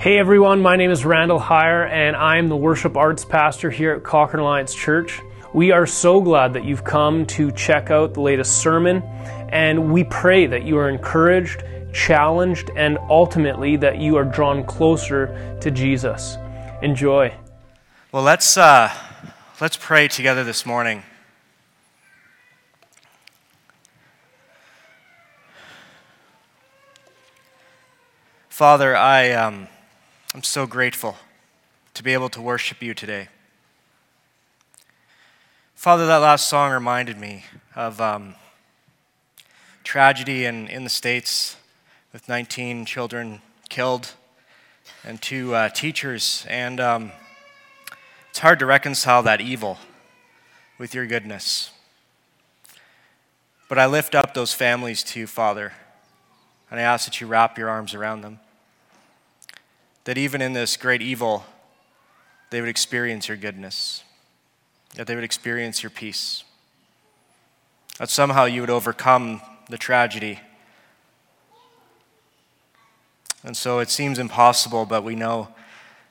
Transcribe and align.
Hey 0.00 0.16
everyone, 0.16 0.62
my 0.62 0.76
name 0.76 0.90
is 0.90 1.04
Randall 1.04 1.38
Heyer, 1.38 1.86
and 1.86 2.16
I'm 2.16 2.48
the 2.48 2.56
worship 2.56 2.96
arts 2.96 3.22
pastor 3.22 3.68
here 3.68 3.92
at 3.92 4.02
Cochrane 4.02 4.40
Alliance 4.40 4.74
Church. 4.74 5.20
We 5.52 5.72
are 5.72 5.84
so 5.84 6.22
glad 6.22 6.54
that 6.54 6.64
you've 6.64 6.84
come 6.84 7.26
to 7.26 7.52
check 7.52 7.90
out 7.90 8.14
the 8.14 8.22
latest 8.22 8.62
sermon, 8.62 9.02
and 9.50 9.92
we 9.92 10.04
pray 10.04 10.46
that 10.46 10.62
you 10.62 10.78
are 10.78 10.88
encouraged, 10.88 11.64
challenged, 11.92 12.70
and 12.76 12.96
ultimately 13.10 13.76
that 13.76 13.98
you 13.98 14.16
are 14.16 14.24
drawn 14.24 14.64
closer 14.64 15.58
to 15.60 15.70
Jesus. 15.70 16.38
Enjoy. 16.80 17.34
Well, 18.10 18.22
let's, 18.22 18.56
uh, 18.56 18.90
let's 19.60 19.76
pray 19.76 20.08
together 20.08 20.44
this 20.44 20.64
morning. 20.64 21.02
Father, 28.48 28.96
I, 28.96 29.32
um, 29.32 29.68
I'm 30.32 30.44
so 30.44 30.64
grateful 30.64 31.16
to 31.92 32.04
be 32.04 32.12
able 32.12 32.28
to 32.28 32.40
worship 32.40 32.84
you 32.84 32.94
today. 32.94 33.26
Father, 35.74 36.06
that 36.06 36.18
last 36.18 36.48
song 36.48 36.70
reminded 36.70 37.18
me 37.18 37.46
of 37.74 38.00
um, 38.00 38.36
tragedy 39.82 40.44
in, 40.44 40.68
in 40.68 40.84
the 40.84 40.90
States 40.90 41.56
with 42.12 42.28
19 42.28 42.84
children 42.84 43.42
killed 43.68 44.12
and 45.02 45.20
two 45.20 45.52
uh, 45.52 45.68
teachers. 45.70 46.46
And 46.48 46.78
um, 46.78 47.10
it's 48.28 48.38
hard 48.38 48.60
to 48.60 48.66
reconcile 48.66 49.24
that 49.24 49.40
evil 49.40 49.78
with 50.78 50.94
your 50.94 51.06
goodness. 51.06 51.72
But 53.68 53.80
I 53.80 53.86
lift 53.86 54.14
up 54.14 54.32
those 54.34 54.52
families 54.52 55.02
to 55.02 55.18
you, 55.18 55.26
Father, 55.26 55.72
and 56.70 56.78
I 56.78 56.84
ask 56.84 57.04
that 57.06 57.20
you 57.20 57.26
wrap 57.26 57.58
your 57.58 57.68
arms 57.68 57.94
around 57.94 58.20
them 58.20 58.38
that 60.10 60.18
even 60.18 60.42
in 60.42 60.54
this 60.54 60.76
great 60.76 61.00
evil, 61.00 61.44
they 62.50 62.60
would 62.60 62.68
experience 62.68 63.28
your 63.28 63.36
goodness, 63.36 64.02
that 64.96 65.06
they 65.06 65.14
would 65.14 65.22
experience 65.22 65.84
your 65.84 65.90
peace, 65.90 66.42
that 68.00 68.10
somehow 68.10 68.44
you 68.44 68.60
would 68.60 68.70
overcome 68.70 69.40
the 69.68 69.78
tragedy. 69.78 70.40
And 73.44 73.56
so 73.56 73.78
it 73.78 73.88
seems 73.88 74.18
impossible, 74.18 74.84
but 74.84 75.04
we 75.04 75.14
know 75.14 75.46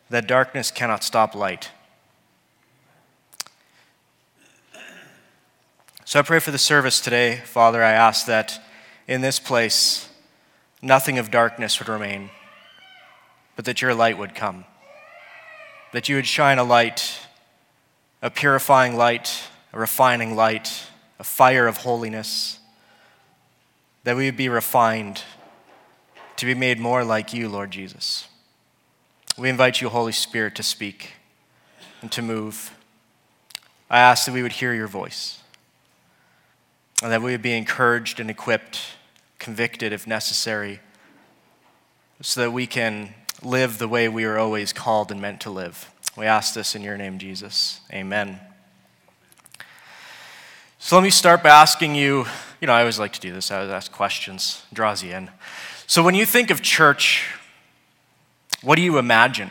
that 0.09 0.27
darkness 0.27 0.71
cannot 0.71 1.03
stop 1.03 1.35
light. 1.35 1.69
So 6.05 6.19
I 6.19 6.21
pray 6.21 6.39
for 6.39 6.51
the 6.51 6.57
service 6.57 7.01
today, 7.01 7.41
Father. 7.43 7.83
I 7.83 7.91
ask 7.91 8.25
that 8.27 8.63
in 9.09 9.19
this 9.19 9.39
place, 9.39 10.07
nothing 10.81 11.17
of 11.17 11.29
darkness 11.29 11.79
would 11.79 11.89
remain 11.89 12.29
but 13.59 13.65
that 13.65 13.81
your 13.81 13.93
light 13.93 14.17
would 14.17 14.33
come. 14.33 14.63
That 15.91 16.07
you 16.07 16.15
would 16.15 16.25
shine 16.25 16.59
a 16.59 16.63
light, 16.63 17.19
a 18.21 18.29
purifying 18.29 18.95
light, 18.95 19.43
a 19.73 19.79
refining 19.81 20.33
light, 20.33 20.87
a 21.19 21.25
fire 21.25 21.67
of 21.67 21.75
holiness. 21.75 22.59
That 24.05 24.15
we 24.15 24.23
would 24.23 24.37
be 24.37 24.47
refined 24.47 25.23
to 26.37 26.45
be 26.45 26.53
made 26.53 26.79
more 26.79 27.03
like 27.03 27.33
you, 27.33 27.49
Lord 27.49 27.71
Jesus. 27.71 28.29
We 29.37 29.49
invite 29.49 29.81
you, 29.81 29.89
Holy 29.89 30.13
Spirit, 30.13 30.55
to 30.55 30.63
speak 30.63 31.15
and 32.01 32.09
to 32.13 32.21
move. 32.21 32.73
I 33.89 33.99
ask 33.99 34.25
that 34.25 34.31
we 34.31 34.41
would 34.41 34.53
hear 34.53 34.73
your 34.73 34.87
voice 34.87 35.39
and 37.03 37.11
that 37.11 37.21
we 37.21 37.31
would 37.31 37.41
be 37.41 37.57
encouraged 37.57 38.21
and 38.21 38.29
equipped, 38.29 38.79
convicted 39.37 39.91
if 39.91 40.07
necessary, 40.07 40.79
so 42.21 42.39
that 42.39 42.51
we 42.51 42.65
can 42.65 43.15
live 43.41 43.77
the 43.77 43.87
way 43.87 44.09
we 44.09 44.25
are 44.25 44.37
always 44.37 44.73
called 44.73 45.11
and 45.11 45.21
meant 45.21 45.41
to 45.41 45.49
live. 45.49 45.91
We 46.17 46.25
ask 46.25 46.53
this 46.53 46.75
in 46.75 46.81
your 46.81 46.97
name, 46.97 47.17
Jesus. 47.17 47.79
Amen. 47.93 48.39
So 50.77 50.95
let 50.95 51.03
me 51.03 51.09
start 51.09 51.43
by 51.43 51.49
asking 51.49 51.95
you 51.95 52.25
you 52.61 52.67
know, 52.67 52.73
I 52.73 52.81
always 52.81 52.99
like 52.99 53.13
to 53.13 53.19
do 53.19 53.31
this, 53.31 53.51
I 53.51 53.57
always 53.57 53.71
ask 53.71 53.91
questions, 53.91 54.63
draws 54.73 55.03
you 55.03 55.11
in. 55.11 55.29
So 55.87 56.03
when 56.03 56.13
you 56.13 56.25
think 56.25 56.51
of 56.51 56.61
church, 56.61 57.25
what 58.61 58.75
do 58.75 58.81
you 58.81 58.97
imagine? 58.97 59.49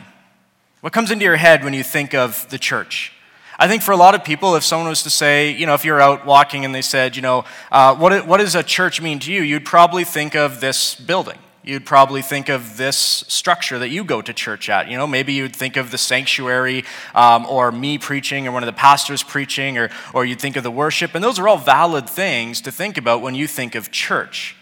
What 0.81 0.93
comes 0.93 1.11
into 1.11 1.25
your 1.25 1.35
head 1.35 1.63
when 1.63 1.73
you 1.73 1.83
think 1.83 2.13
of 2.13 2.47
the 2.49 2.59
church? 2.59 3.11
I 3.57 3.67
think 3.67 3.81
for 3.81 3.91
a 3.91 3.97
lot 3.97 4.15
of 4.15 4.23
people, 4.23 4.55
if 4.55 4.63
someone 4.63 4.87
was 4.87 5.03
to 5.03 5.09
say, 5.09 5.51
you 5.51 5.65
know, 5.65 5.73
if 5.73 5.83
you're 5.83 5.99
out 5.99 6.25
walking 6.25 6.63
and 6.63 6.73
they 6.73 6.81
said, 6.81 7.15
you 7.15 7.21
know, 7.21 7.43
uh, 7.71 7.95
what, 7.95 8.25
what 8.25 8.37
does 8.37 8.55
a 8.55 8.63
church 8.63 9.01
mean 9.01 9.19
to 9.19 9.33
you? 9.33 9.41
You'd 9.41 9.65
probably 9.65 10.05
think 10.05 10.35
of 10.35 10.61
this 10.61 10.95
building 10.95 11.39
you'd 11.69 11.85
probably 11.85 12.21
think 12.21 12.49
of 12.49 12.75
this 12.75 12.97
structure 12.97 13.79
that 13.79 13.89
you 13.89 14.03
go 14.03 14.21
to 14.21 14.33
church 14.33 14.69
at. 14.69 14.89
You 14.89 14.97
know, 14.97 15.07
maybe 15.07 15.33
you'd 15.33 15.55
think 15.55 15.77
of 15.77 15.91
the 15.91 15.97
sanctuary 15.97 16.83
um, 17.15 17.45
or 17.45 17.71
me 17.71 17.97
preaching 17.97 18.47
or 18.47 18.51
one 18.51 18.63
of 18.63 18.67
the 18.67 18.73
pastors 18.73 19.23
preaching 19.23 19.77
or, 19.77 19.89
or 20.13 20.25
you'd 20.25 20.41
think 20.41 20.55
of 20.55 20.63
the 20.63 20.71
worship. 20.71 21.15
And 21.15 21.23
those 21.23 21.39
are 21.39 21.47
all 21.47 21.57
valid 21.57 22.09
things 22.09 22.59
to 22.61 22.71
think 22.71 22.97
about 22.97 23.21
when 23.21 23.35
you 23.35 23.47
think 23.47 23.75
of 23.75 23.91
church. 23.91 24.55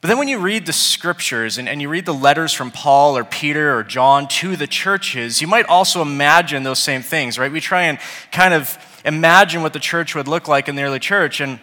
But 0.00 0.08
then 0.08 0.18
when 0.18 0.26
you 0.26 0.40
read 0.40 0.66
the 0.66 0.72
scriptures 0.72 1.58
and, 1.58 1.68
and 1.68 1.80
you 1.80 1.88
read 1.88 2.06
the 2.06 2.14
letters 2.14 2.52
from 2.52 2.72
Paul 2.72 3.16
or 3.16 3.22
Peter 3.22 3.78
or 3.78 3.84
John 3.84 4.26
to 4.28 4.56
the 4.56 4.66
churches, 4.66 5.40
you 5.40 5.46
might 5.46 5.66
also 5.66 6.02
imagine 6.02 6.64
those 6.64 6.80
same 6.80 7.02
things, 7.02 7.38
right? 7.38 7.52
We 7.52 7.60
try 7.60 7.82
and 7.82 8.00
kind 8.32 8.52
of 8.52 8.76
imagine 9.04 9.62
what 9.62 9.72
the 9.72 9.78
church 9.78 10.16
would 10.16 10.26
look 10.26 10.48
like 10.48 10.68
in 10.68 10.74
the 10.74 10.82
early 10.82 10.98
church. 10.98 11.40
And 11.40 11.60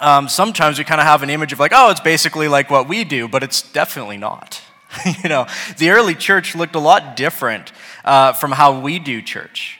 um, 0.00 0.28
sometimes 0.28 0.78
we 0.78 0.84
kind 0.84 1.00
of 1.00 1.06
have 1.06 1.22
an 1.22 1.30
image 1.30 1.52
of 1.52 1.58
like, 1.58 1.72
oh, 1.74 1.90
it's 1.90 2.00
basically 2.00 2.48
like 2.48 2.70
what 2.70 2.88
we 2.88 3.04
do, 3.04 3.28
but 3.28 3.42
it's 3.42 3.62
definitely 3.62 4.16
not. 4.16 4.60
you 5.22 5.28
know, 5.28 5.46
the 5.76 5.90
early 5.90 6.14
church 6.14 6.54
looked 6.54 6.74
a 6.74 6.80
lot 6.80 7.16
different 7.16 7.72
uh, 8.04 8.32
from 8.32 8.52
how 8.52 8.80
we 8.80 8.98
do 8.98 9.20
church. 9.20 9.78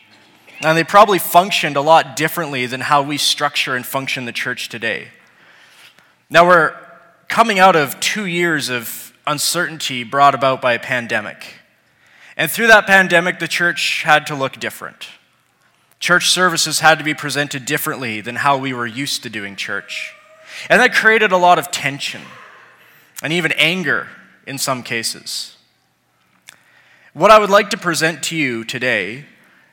And 0.60 0.76
they 0.76 0.84
probably 0.84 1.18
functioned 1.18 1.76
a 1.76 1.80
lot 1.80 2.16
differently 2.16 2.66
than 2.66 2.80
how 2.80 3.02
we 3.02 3.16
structure 3.16 3.76
and 3.76 3.86
function 3.86 4.24
the 4.24 4.32
church 4.32 4.68
today. 4.68 5.08
Now 6.30 6.46
we're 6.46 6.74
coming 7.28 7.58
out 7.58 7.76
of 7.76 7.98
two 8.00 8.26
years 8.26 8.68
of 8.68 9.12
uncertainty 9.26 10.02
brought 10.02 10.34
about 10.34 10.60
by 10.60 10.72
a 10.72 10.78
pandemic. 10.78 11.54
And 12.36 12.50
through 12.50 12.68
that 12.68 12.86
pandemic, 12.86 13.38
the 13.38 13.48
church 13.48 14.02
had 14.02 14.26
to 14.28 14.34
look 14.34 14.54
different. 14.54 15.08
Church 16.00 16.30
services 16.30 16.80
had 16.80 16.98
to 16.98 17.04
be 17.04 17.14
presented 17.14 17.64
differently 17.64 18.20
than 18.20 18.36
how 18.36 18.56
we 18.56 18.72
were 18.72 18.86
used 18.86 19.22
to 19.24 19.30
doing 19.30 19.56
church. 19.56 20.14
And 20.68 20.80
that 20.80 20.94
created 20.94 21.32
a 21.32 21.36
lot 21.36 21.58
of 21.58 21.70
tension 21.70 22.22
and 23.22 23.32
even 23.32 23.52
anger 23.52 24.08
in 24.46 24.58
some 24.58 24.82
cases. 24.82 25.56
What 27.12 27.30
I 27.30 27.38
would 27.38 27.50
like 27.50 27.70
to 27.70 27.76
present 27.76 28.22
to 28.24 28.36
you 28.36 28.64
today 28.64 29.24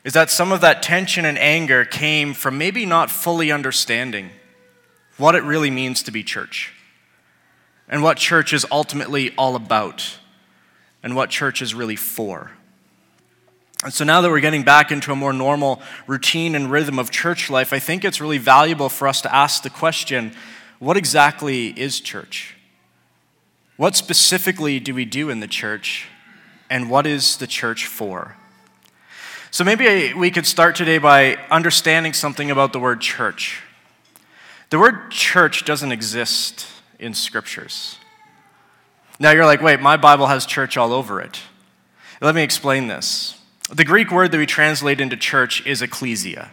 is 0.04 0.12
that 0.14 0.30
some 0.30 0.52
of 0.52 0.60
that 0.60 0.82
tension 0.82 1.24
and 1.24 1.38
anger 1.38 1.84
came 1.84 2.34
from 2.34 2.58
maybe 2.58 2.86
not 2.86 3.10
fully 3.10 3.52
understanding 3.52 4.30
what 5.16 5.34
it 5.34 5.42
really 5.42 5.70
means 5.70 6.02
to 6.04 6.10
be 6.10 6.22
church 6.22 6.72
and 7.88 8.02
what 8.02 8.16
church 8.16 8.52
is 8.52 8.66
ultimately 8.70 9.34
all 9.36 9.56
about 9.56 10.18
and 11.02 11.14
what 11.14 11.30
church 11.30 11.62
is 11.62 11.74
really 11.74 11.96
for. 11.96 12.52
And 13.86 13.94
so 13.94 14.02
now 14.02 14.20
that 14.20 14.28
we're 14.28 14.40
getting 14.40 14.64
back 14.64 14.90
into 14.90 15.12
a 15.12 15.14
more 15.14 15.32
normal 15.32 15.80
routine 16.08 16.56
and 16.56 16.72
rhythm 16.72 16.98
of 16.98 17.12
church 17.12 17.48
life, 17.48 17.72
I 17.72 17.78
think 17.78 18.04
it's 18.04 18.20
really 18.20 18.36
valuable 18.36 18.88
for 18.88 19.06
us 19.06 19.20
to 19.20 19.32
ask 19.32 19.62
the 19.62 19.70
question 19.70 20.32
what 20.80 20.96
exactly 20.96 21.68
is 21.68 22.00
church? 22.00 22.56
What 23.76 23.94
specifically 23.94 24.80
do 24.80 24.92
we 24.92 25.04
do 25.04 25.30
in 25.30 25.38
the 25.38 25.46
church? 25.46 26.08
And 26.68 26.90
what 26.90 27.06
is 27.06 27.36
the 27.36 27.46
church 27.46 27.86
for? 27.86 28.34
So 29.52 29.62
maybe 29.62 30.12
we 30.14 30.32
could 30.32 30.46
start 30.46 30.74
today 30.74 30.98
by 30.98 31.36
understanding 31.48 32.12
something 32.12 32.50
about 32.50 32.72
the 32.72 32.80
word 32.80 33.00
church. 33.00 33.62
The 34.70 34.80
word 34.80 35.12
church 35.12 35.64
doesn't 35.64 35.92
exist 35.92 36.66
in 36.98 37.14
scriptures. 37.14 37.98
Now 39.20 39.30
you're 39.30 39.46
like, 39.46 39.62
wait, 39.62 39.78
my 39.78 39.96
Bible 39.96 40.26
has 40.26 40.44
church 40.44 40.76
all 40.76 40.92
over 40.92 41.20
it. 41.20 41.38
Let 42.20 42.34
me 42.34 42.42
explain 42.42 42.88
this. 42.88 43.36
The 43.72 43.84
Greek 43.84 44.12
word 44.12 44.30
that 44.30 44.38
we 44.38 44.46
translate 44.46 45.00
into 45.00 45.16
church 45.16 45.66
is 45.66 45.82
ecclesia. 45.82 46.50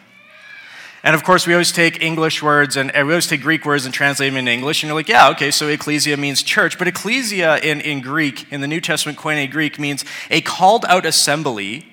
And 1.04 1.16
of 1.16 1.24
course, 1.24 1.46
we 1.46 1.54
always 1.54 1.72
take 1.72 2.02
English 2.02 2.42
words 2.42 2.76
and 2.76 2.92
we 2.92 3.02
always 3.02 3.28
take 3.28 3.42
Greek 3.42 3.66
words 3.66 3.86
and 3.86 3.94
translate 3.94 4.32
them 4.32 4.38
into 4.38 4.52
English. 4.52 4.82
And 4.82 4.88
you're 4.88 4.96
like, 4.96 5.10
yeah, 5.10 5.30
okay, 5.30 5.52
so 5.52 5.68
ecclesia 5.68 6.18
means 6.18 6.42
church. 6.42 6.80
But 6.80 6.88
ecclesia 6.88 7.58
in, 7.58 7.82
in 7.82 8.02
Greek, 8.02 8.52
in 8.52 8.62
the 8.62 8.68
New 8.68 8.82
Testament 8.82 9.18
Koine 9.18 9.52
Greek, 9.52 9.78
means 9.78 10.06
a 10.32 10.42
called 10.42 10.86
out 10.86 11.06
assembly 11.06 11.86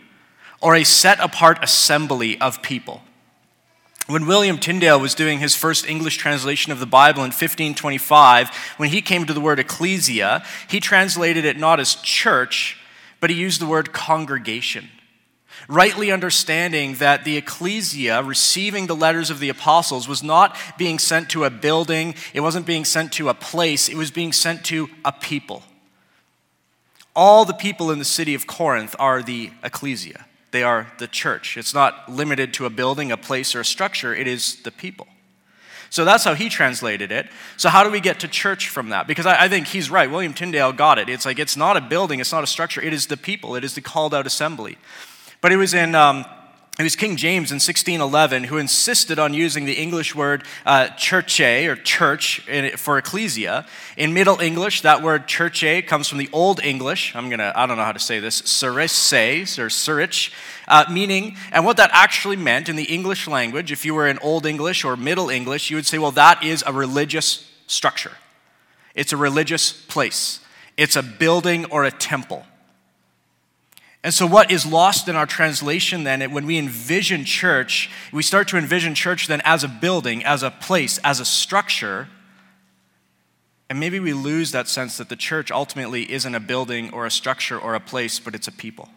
or 0.62 0.75
a 0.75 0.84
set 0.84 1.19
apart 1.20 1.58
assembly 1.62 2.40
of 2.40 2.62
people. 2.62 3.02
When 4.06 4.26
William 4.26 4.58
Tyndale 4.58 5.00
was 5.00 5.14
doing 5.14 5.40
his 5.40 5.55
first 5.55 5.87
English 5.87 6.16
translation 6.16 6.73
of 6.73 6.81
the 6.81 6.87
Bible 6.87 7.20
in 7.20 7.28
1525, 7.31 8.55
when 8.76 8.88
he 8.88 9.02
came 9.02 9.26
to 9.26 9.34
the 9.34 9.40
word 9.40 9.58
ecclesia, 9.58 10.44
he 10.69 10.81
translated 10.81 11.44
it 11.44 11.58
not 11.58 11.78
as 11.78 11.96
church, 11.96 12.78
but 13.20 13.28
he 13.28 13.37
used 13.37 13.61
the 13.61 13.66
word 13.66 13.93
congregation 13.93 14.88
rightly 15.70 16.11
understanding 16.11 16.96
that 16.96 17.25
the 17.25 17.37
ecclesia 17.37 18.22
receiving 18.22 18.88
the 18.88 18.96
letters 18.96 19.31
of 19.31 19.38
the 19.38 19.49
apostles 19.49 20.08
was 20.08 20.22
not 20.22 20.56
being 20.76 20.99
sent 20.99 21.31
to 21.31 21.44
a 21.44 21.50
building, 21.50 22.14
it 22.34 22.40
wasn't 22.40 22.67
being 22.67 22.84
sent 22.84 23.12
to 23.12 23.28
a 23.28 23.34
place, 23.34 23.88
it 23.88 23.96
was 23.96 24.11
being 24.11 24.32
sent 24.32 24.64
to 24.64 24.88
a 25.05 25.12
people. 25.12 25.62
All 27.14 27.44
the 27.44 27.55
people 27.55 27.90
in 27.90 27.99
the 27.99 28.05
city 28.05 28.34
of 28.34 28.46
Corinth 28.46 28.96
are 28.99 29.22
the 29.22 29.50
ecclesia, 29.62 30.26
they 30.50 30.64
are 30.64 30.93
the 30.99 31.06
church. 31.06 31.56
It's 31.56 31.73
not 31.73 32.11
limited 32.11 32.52
to 32.55 32.66
a 32.66 32.70
building, 32.70 33.12
a 33.12 33.16
place, 33.16 33.55
or 33.55 33.61
a 33.61 33.64
structure, 33.64 34.14
it 34.14 34.26
is 34.26 34.62
the 34.62 34.73
people. 34.73 35.06
So 35.90 36.05
that's 36.05 36.23
how 36.23 36.34
he 36.34 36.49
translated 36.49 37.11
it. 37.11 37.28
So, 37.56 37.69
how 37.69 37.82
do 37.82 37.90
we 37.90 37.99
get 37.99 38.20
to 38.20 38.28
church 38.28 38.69
from 38.69 38.90
that? 38.90 39.08
Because 39.08 39.26
I, 39.26 39.44
I, 39.44 39.49
think 39.49 39.66
he's 39.66 39.90
right. 39.90 40.08
William 40.08 40.32
Tyndale 40.32 40.73
got 40.73 41.00
it. 41.00 41.08
It's 41.08 41.26
like 41.26 41.40
it's 41.40 41.56
not 41.56 41.76
a 41.76 41.81
building, 41.81 42.20
it's 42.20 42.31
not 42.31 42.44
a 42.44 42.46
structure, 42.46 42.81
it 42.81 42.93
is 42.93 43.08
the 43.08 43.16
people, 43.16 43.56
it 43.56 43.64
is 43.64 43.75
the 43.75 43.81
called 43.81 44.14
out 44.14 44.25
assembly. 44.25 44.78
But 45.40 45.52
it 45.52 45.56
was 45.56 45.75
in. 45.75 45.94
Um, 45.94 46.25
it 46.78 46.84
was 46.84 46.96
King 46.96 47.16
James 47.16 47.50
in 47.50 47.56
1611 47.56 48.44
who 48.44 48.56
insisted 48.56 49.19
on 49.19 49.34
using 49.34 49.66
the 49.66 49.75
English 49.75 50.14
word 50.14 50.44
uh, 50.64 50.88
churche 50.96 51.66
or 51.69 51.76
church 51.76 52.48
in, 52.48 52.75
for 52.78 52.96
ecclesia. 52.96 53.66
In 53.98 54.14
Middle 54.14 54.40
English, 54.40 54.81
that 54.81 55.02
word 55.02 55.26
churche 55.26 55.87
comes 55.87 56.08
from 56.08 56.16
the 56.16 56.31
Old 56.32 56.58
English. 56.64 57.14
I'm 57.14 57.28
gonna, 57.28 57.52
I 57.54 57.66
don't 57.66 57.76
know 57.76 57.84
how 57.84 57.92
to 57.92 57.98
say 57.98 58.19
this, 58.19 58.37
surisse 58.46 59.58
or 59.58 59.66
surich, 59.66 60.32
uh, 60.69 60.87
meaning, 60.90 61.37
and 61.52 61.66
what 61.66 61.76
that 61.76 61.90
actually 61.92 62.37
meant 62.37 62.70
in 62.70 62.76
the 62.76 62.84
English 62.84 63.28
language, 63.28 63.70
if 63.70 63.84
you 63.84 63.94
were 63.94 64.06
in 64.06 64.19
Old 64.20 64.46
English 64.46 64.82
or 64.82 64.96
Middle 64.96 65.28
English, 65.28 65.69
you 65.69 65.76
would 65.76 65.87
say, 65.87 65.98
well, 65.98 66.12
that 66.12 66.42
is 66.42 66.64
a 66.66 66.72
religious 66.72 67.46
structure. 67.66 68.12
It's 68.94 69.12
a 69.12 69.19
religious 69.19 69.70
place. 69.70 70.40
It's 70.78 70.96
a 70.96 71.02
building 71.02 71.66
or 71.66 71.84
a 71.84 71.90
temple. 71.90 72.46
And 74.02 74.14
so, 74.14 74.26
what 74.26 74.50
is 74.50 74.64
lost 74.64 75.08
in 75.08 75.17
our 75.17 75.26
translation 75.26 76.05
then, 76.05 76.32
when 76.32 76.47
we 76.47 76.56
envision 76.56 77.25
church, 77.25 77.91
we 78.12 78.23
start 78.23 78.49
to 78.49 78.56
envision 78.56 78.94
church 78.94 79.26
then 79.26 79.43
as 79.44 79.62
a 79.62 79.69
building, 79.69 80.25
as 80.25 80.43
a 80.43 80.50
place, 80.50 80.99
as 81.05 81.20
a 81.20 81.25
structure. 81.25 82.08
And 83.69 83.79
maybe 83.79 84.00
we 84.00 84.14
lose 84.14 84.52
that 84.52 84.69
sense 84.69 84.97
that 84.97 85.11
the 85.11 85.17
church 85.17 85.50
ultimately 85.50 86.11
isn't 86.11 86.35
a 86.35 86.41
building 86.41 86.93
or 86.93 87.06
a 87.06 87.11
structure 87.11 87.58
or 87.58 87.75
a 87.75 87.81
place, 87.81 88.19
but 88.19 88.35
it's 88.35 88.49
a 88.49 88.52
people. 88.52 88.88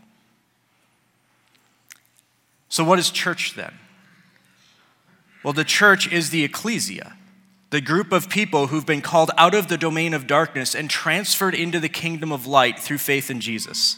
So, 2.69 2.83
what 2.83 2.97
is 2.97 3.11
church 3.11 3.55
then? 3.55 3.73
Well, 5.43 5.53
the 5.53 5.65
church 5.65 6.11
is 6.11 6.29
the 6.29 6.45
ecclesia, 6.45 7.17
the 7.71 7.81
group 7.81 8.13
of 8.13 8.29
people 8.29 8.67
who've 8.67 8.85
been 8.85 9.01
called 9.01 9.31
out 9.37 9.53
of 9.53 9.67
the 9.67 9.77
domain 9.77 10.13
of 10.13 10.27
darkness 10.27 10.73
and 10.73 10.89
transferred 10.89 11.53
into 11.53 11.81
the 11.81 11.89
kingdom 11.89 12.31
of 12.31 12.47
light 12.47 12.79
through 12.79 12.99
faith 12.99 13.29
in 13.29 13.41
Jesus. 13.41 13.97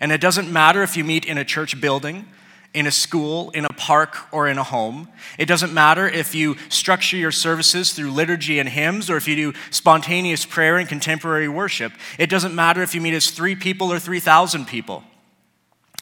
And 0.00 0.12
it 0.12 0.20
doesn't 0.20 0.50
matter 0.50 0.82
if 0.82 0.96
you 0.96 1.04
meet 1.04 1.24
in 1.24 1.38
a 1.38 1.44
church 1.44 1.80
building, 1.80 2.26
in 2.74 2.86
a 2.86 2.90
school, 2.90 3.50
in 3.50 3.64
a 3.64 3.70
park, 3.70 4.32
or 4.32 4.46
in 4.46 4.58
a 4.58 4.62
home. 4.62 5.08
It 5.38 5.46
doesn't 5.46 5.72
matter 5.72 6.06
if 6.06 6.34
you 6.34 6.56
structure 6.68 7.16
your 7.16 7.32
services 7.32 7.92
through 7.92 8.12
liturgy 8.12 8.58
and 8.58 8.68
hymns 8.68 9.08
or 9.10 9.16
if 9.16 9.26
you 9.26 9.34
do 9.34 9.58
spontaneous 9.70 10.44
prayer 10.44 10.76
and 10.76 10.88
contemporary 10.88 11.48
worship. 11.48 11.92
It 12.18 12.30
doesn't 12.30 12.54
matter 12.54 12.82
if 12.82 12.94
you 12.94 13.00
meet 13.00 13.14
as 13.14 13.30
three 13.30 13.56
people 13.56 13.92
or 13.92 13.98
3,000 13.98 14.66
people. 14.66 15.02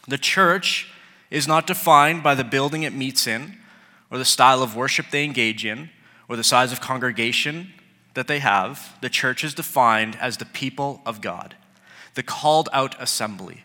The 0.07 0.17
church 0.17 0.91
is 1.29 1.47
not 1.47 1.67
defined 1.67 2.23
by 2.23 2.35
the 2.35 2.43
building 2.43 2.83
it 2.83 2.93
meets 2.93 3.27
in, 3.27 3.57
or 4.09 4.17
the 4.17 4.25
style 4.25 4.63
of 4.63 4.75
worship 4.75 5.07
they 5.11 5.23
engage 5.23 5.65
in, 5.65 5.89
or 6.29 6.35
the 6.35 6.43
size 6.43 6.71
of 6.71 6.79
congregation 6.79 7.73
that 8.13 8.27
they 8.27 8.39
have. 8.39 8.97
The 9.01 9.09
church 9.09 9.43
is 9.43 9.53
defined 9.53 10.15
as 10.17 10.37
the 10.37 10.45
people 10.45 11.01
of 11.05 11.21
God, 11.21 11.55
the 12.13 12.23
called 12.23 12.69
out 12.71 12.95
assembly. 13.01 13.63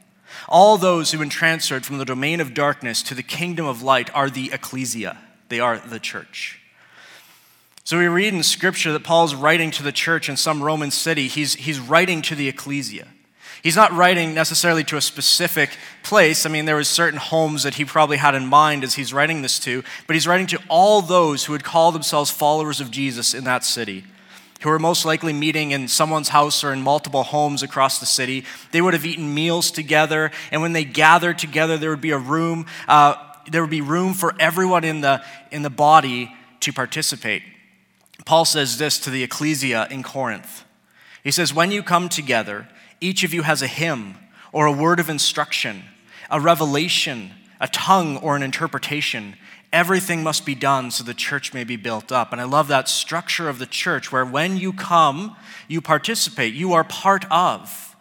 All 0.49 0.77
those 0.77 1.11
who've 1.11 1.21
been 1.21 1.29
transferred 1.29 1.85
from 1.85 1.99
the 1.99 2.05
domain 2.05 2.41
of 2.41 2.55
darkness 2.55 3.03
to 3.05 3.15
the 3.15 3.23
kingdom 3.23 3.67
of 3.67 3.83
light 3.83 4.11
are 4.15 4.31
the 4.31 4.51
ecclesia, 4.53 5.19
they 5.49 5.61
are 5.61 5.79
the 5.79 6.01
church. 6.01 6.61
So 7.85 7.99
we 7.99 8.07
read 8.07 8.33
in 8.33 8.43
scripture 8.43 8.93
that 8.93 9.03
Paul's 9.03 9.35
writing 9.35 9.71
to 9.73 9.83
the 9.83 9.93
church 9.93 10.29
in 10.29 10.37
some 10.37 10.63
Roman 10.63 10.91
city. 10.91 11.27
He's, 11.27 11.55
he's 11.55 11.81
writing 11.81 12.23
to 12.23 12.37
the 12.37 12.49
ecclesia. 12.49 13.09
He's 13.63 13.77
not 13.77 13.93
writing 13.93 14.35
necessarily 14.35 14.85
to 14.85 14.97
a 14.97 15.01
specific 15.01 15.71
place. 16.03 16.47
I 16.47 16.49
mean, 16.49 16.65
there 16.65 16.77
was 16.77 16.89
certain 16.89 17.19
homes 17.19 17.63
that 17.65 17.75
he 17.75 17.85
probably 17.85 18.17
had 18.17 18.35
in 18.35 18.47
mind 18.47 18.83
as 18.83 18.95
he's 18.95 19.13
writing 19.13 19.43
this 19.43 19.59
to, 19.61 19.83
but 20.07 20.15
he's 20.15 20.27
writing 20.27 20.47
to 20.49 20.61
all 20.69 21.03
those 21.03 21.45
who 21.45 21.53
would 21.53 21.65
call 21.65 21.93
themselves 21.93 22.31
followers 22.31 22.81
of 22.81 22.91
Jesus 22.91 23.35
in 23.35 23.45
that 23.45 23.65
city 23.65 24.05
who 24.63 24.71
were 24.71 24.79
most 24.79 25.05
likely 25.05 25.33
meeting 25.33 25.73
in 25.73 25.89
someone's 25.89 26.29
house 26.29 26.63
or 26.63 26.73
in 26.73 26.83
multiple 26.83 27.25
homes 27.25 27.63
across 27.63 27.99
the 27.99 28.07
city. 28.07 28.45
They 28.71 28.81
would 28.81 28.95
have 28.95 29.05
eaten 29.05 29.35
meals 29.35 29.71
together, 29.71 30.31
and 30.51 30.63
when 30.63 30.73
they 30.73 30.85
gathered 30.85 31.39
together, 31.39 31.77
there 31.77 31.91
would 31.91 32.01
be 32.01 32.13
a 32.13 32.19
room. 32.19 32.67
Uh, 32.87 33.15
there 33.51 33.61
would 33.61 33.71
be 33.71 33.81
room 33.81 34.15
for 34.15 34.35
everyone 34.39 34.85
in 34.85 35.01
the 35.01 35.23
in 35.51 35.63
the 35.63 35.71
body 35.71 36.33
to 36.61 36.73
participate. 36.73 37.43
Paul 38.25 38.45
says 38.45 38.79
this 38.79 39.01
to 39.01 39.11
the 39.11 39.25
ecclesia 39.25 39.89
in 39.91 40.03
Corinth. 40.03 40.65
He 41.25 41.33
says, 41.33 41.53
"When 41.53 41.73
you 41.73 41.83
come 41.83 42.09
together, 42.09 42.69
each 43.01 43.25
of 43.25 43.35
you 43.35 43.43
has 43.43 43.63
a 43.63 43.67
hymn 43.67 44.17
or 44.53 44.67
a 44.67 44.73
word 44.73 45.01
of 45.01 45.11
instruction, 45.11 45.85
a 46.31 46.41
revelation, 46.41 47.33
a 47.61 47.67
tongue 47.69 48.17
or 48.19 48.37
an 48.37 48.43
interpretation." 48.43 49.37
Everything 49.73 50.23
must 50.23 50.45
be 50.45 50.55
done 50.55 50.91
so 50.91 51.03
the 51.03 51.15
church 51.15 51.55
may 51.55 51.65
be 51.65 51.77
built 51.77 52.13
up. 52.13 52.33
And 52.33 52.41
I 52.41 52.45
love 52.45 52.69
that 52.69 52.89
structure 52.89 53.49
of 53.49 53.59
the 53.59 53.67
church 53.67 54.13
where 54.13 54.25
when 54.25 54.57
you 54.57 54.73
come, 54.73 55.37
you 55.69 55.81
participate, 55.81 56.55
you 56.55 56.73
are 56.73 56.85
part 56.85 57.25
of 57.31 57.97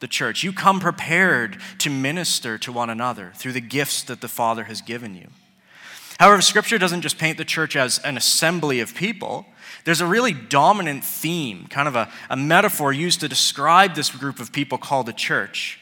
the 0.00 0.06
church. 0.06 0.42
You 0.42 0.52
come 0.52 0.78
prepared 0.80 1.58
to 1.78 1.90
minister 1.90 2.58
to 2.58 2.72
one 2.72 2.90
another 2.90 3.32
through 3.34 3.52
the 3.52 3.60
gifts 3.60 4.02
that 4.04 4.20
the 4.20 4.28
Father 4.28 4.64
has 4.64 4.80
given 4.80 5.14
you. 5.14 5.28
However, 6.18 6.40
Scripture 6.40 6.78
doesn't 6.78 7.02
just 7.02 7.18
paint 7.18 7.36
the 7.36 7.44
church 7.44 7.76
as 7.76 7.98
an 7.98 8.16
assembly 8.16 8.80
of 8.80 8.94
people. 8.94 9.46
There's 9.84 10.00
a 10.00 10.06
really 10.06 10.32
dominant 10.32 11.04
theme, 11.04 11.66
kind 11.68 11.88
of 11.88 11.96
a, 11.96 12.10
a 12.30 12.36
metaphor 12.36 12.92
used 12.92 13.20
to 13.20 13.28
describe 13.28 13.94
this 13.94 14.10
group 14.10 14.40
of 14.40 14.52
people 14.52 14.78
called 14.78 15.06
the 15.06 15.12
church. 15.12 15.78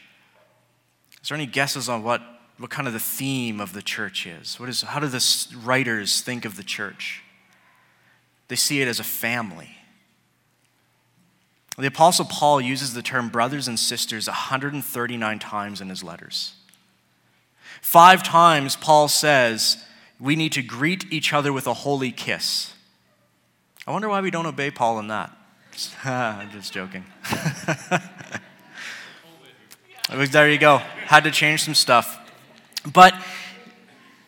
Is 1.21 1.29
there 1.29 1.35
any 1.35 1.45
guesses 1.45 1.87
on 1.87 2.03
what 2.03 2.21
what 2.57 2.69
kind 2.69 2.87
of 2.87 2.93
the 2.93 2.99
theme 2.99 3.59
of 3.59 3.73
the 3.73 3.81
church 3.81 4.25
is. 4.25 4.59
What 4.59 4.69
is 4.69 4.81
how 4.81 4.99
do 4.99 5.07
the 5.07 5.47
writers 5.63 6.21
think 6.21 6.45
of 6.45 6.55
the 6.55 6.63
church? 6.63 7.21
They 8.47 8.55
see 8.55 8.81
it 8.81 8.87
as 8.87 8.99
a 8.99 9.03
family. 9.03 9.71
The 11.77 11.87
Apostle 11.87 12.25
Paul 12.25 12.61
uses 12.61 12.93
the 12.93 13.01
term 13.01 13.27
brothers 13.27 13.67
and 13.67 13.77
sisters 13.77 14.27
139 14.27 15.39
times 15.39 15.81
in 15.81 15.89
his 15.89 16.03
letters. 16.03 16.53
Five 17.81 18.23
times, 18.23 18.77
Paul 18.77 19.09
says 19.09 19.83
we 20.19 20.37
need 20.37 20.53
to 20.53 20.61
greet 20.61 21.11
each 21.11 21.33
other 21.33 21.51
with 21.51 21.67
a 21.67 21.73
holy 21.73 22.11
kiss. 22.11 22.73
I 23.85 23.91
wonder 23.91 24.07
why 24.07 24.21
we 24.21 24.31
don't 24.31 24.45
obey 24.45 24.71
Paul 24.71 24.99
in 24.99 25.07
that. 25.09 25.31
Just 26.53 26.71
joking. 26.71 27.03
there 30.31 30.49
you 30.49 30.57
go. 30.57 30.77
Had 30.77 31.25
to 31.25 31.31
change 31.31 31.63
some 31.63 31.75
stuff. 31.75 32.24
But 32.91 33.13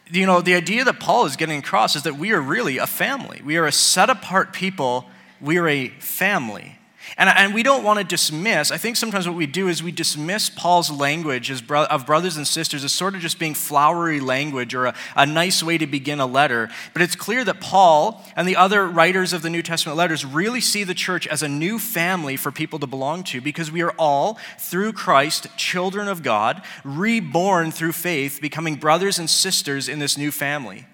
you 0.10 0.26
know, 0.26 0.42
the 0.42 0.56
idea 0.56 0.84
that 0.86 1.00
Paul 1.00 1.26
is 1.26 1.36
getting 1.36 1.60
across 1.60 1.96
is 1.96 2.04
that 2.04 2.16
we 2.16 2.32
are 2.32 2.42
really 2.42 2.78
a 2.78 2.88
family. 2.88 3.42
We 3.44 3.58
are 3.58 3.66
a 3.66 3.72
set 3.72 4.10
apart 4.10 4.54
people. 4.54 5.06
We 5.42 5.58
are 5.58 5.68
a 5.68 5.90
family. 5.90 6.77
And, 7.16 7.30
and 7.30 7.54
we 7.54 7.64
don't 7.64 7.84
want 7.84 8.00
to 8.00 8.04
dismiss, 8.04 8.72
I 8.72 8.78
think 8.78 8.98
sometimes 8.98 9.28
what 9.28 9.38
we 9.38 9.46
do 9.46 9.70
is 9.70 9.82
we 9.82 9.92
dismiss 9.92 10.50
Paul's 10.50 10.92
language 10.92 11.50
as 11.50 11.62
bro- 11.62 11.86
of 11.86 12.06
brothers 12.06 12.36
and 12.36 12.46
sisters 12.46 12.84
as 12.84 12.92
sort 12.92 13.16
of 13.16 13.22
just 13.22 13.40
being 13.40 13.54
flowery 13.54 14.20
language 14.20 14.76
or 14.76 14.88
a, 14.88 14.96
a 15.16 15.26
nice 15.26 15.64
way 15.64 15.78
to 15.78 15.88
begin 15.88 16.20
a 16.20 16.26
letter. 16.26 16.70
But 16.94 17.02
it's 17.02 17.16
clear 17.16 17.46
that 17.46 17.62
Paul 17.62 18.24
and 18.36 18.48
the 18.48 18.58
other 18.58 18.86
writers 18.86 19.32
of 19.32 19.42
the 19.42 19.50
New 19.50 19.62
Testament 19.62 19.98
letters 19.98 20.26
really 20.26 20.60
see 20.60 20.84
the 20.84 20.94
church 20.94 21.28
as 21.28 21.42
a 21.44 21.48
new 21.48 21.80
family 21.80 22.36
for 22.36 22.52
people 22.52 22.80
to 22.80 22.88
belong 22.88 23.24
to 23.26 23.40
because 23.40 23.72
we 23.72 23.82
are 23.82 23.94
all, 23.98 24.38
through 24.60 24.94
Christ, 24.94 25.48
children 25.56 26.08
of 26.08 26.24
God, 26.24 26.62
reborn 26.84 27.72
through 27.72 27.94
faith, 27.94 28.40
becoming 28.42 28.76
brothers 28.76 29.20
and 29.20 29.30
sisters 29.30 29.88
in 29.88 30.00
this 30.00 30.18
new 30.18 30.32
family. 30.32 30.86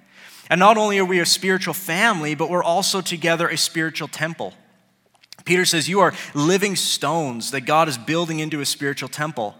And 0.50 0.60
not 0.60 0.77
only 0.77 1.00
are 1.00 1.05
we 1.05 1.20
a 1.20 1.25
spiritual 1.25 1.74
family, 1.74 2.36
but 2.36 2.50
we're 2.50 2.63
also 2.63 3.01
together 3.01 3.48
a 3.48 3.58
spiritual 3.58 4.08
temple. 4.08 4.53
Peter 5.46 5.66
says, 5.66 5.90
You 5.90 6.00
are 6.00 6.14
living 6.34 6.76
stones 6.76 7.52
that 7.52 7.62
God 7.62 7.88
is 7.88 7.98
building 7.98 8.40
into 8.40 8.62
a 8.62 8.66
spiritual 8.66 9.10
temple. 9.10 9.56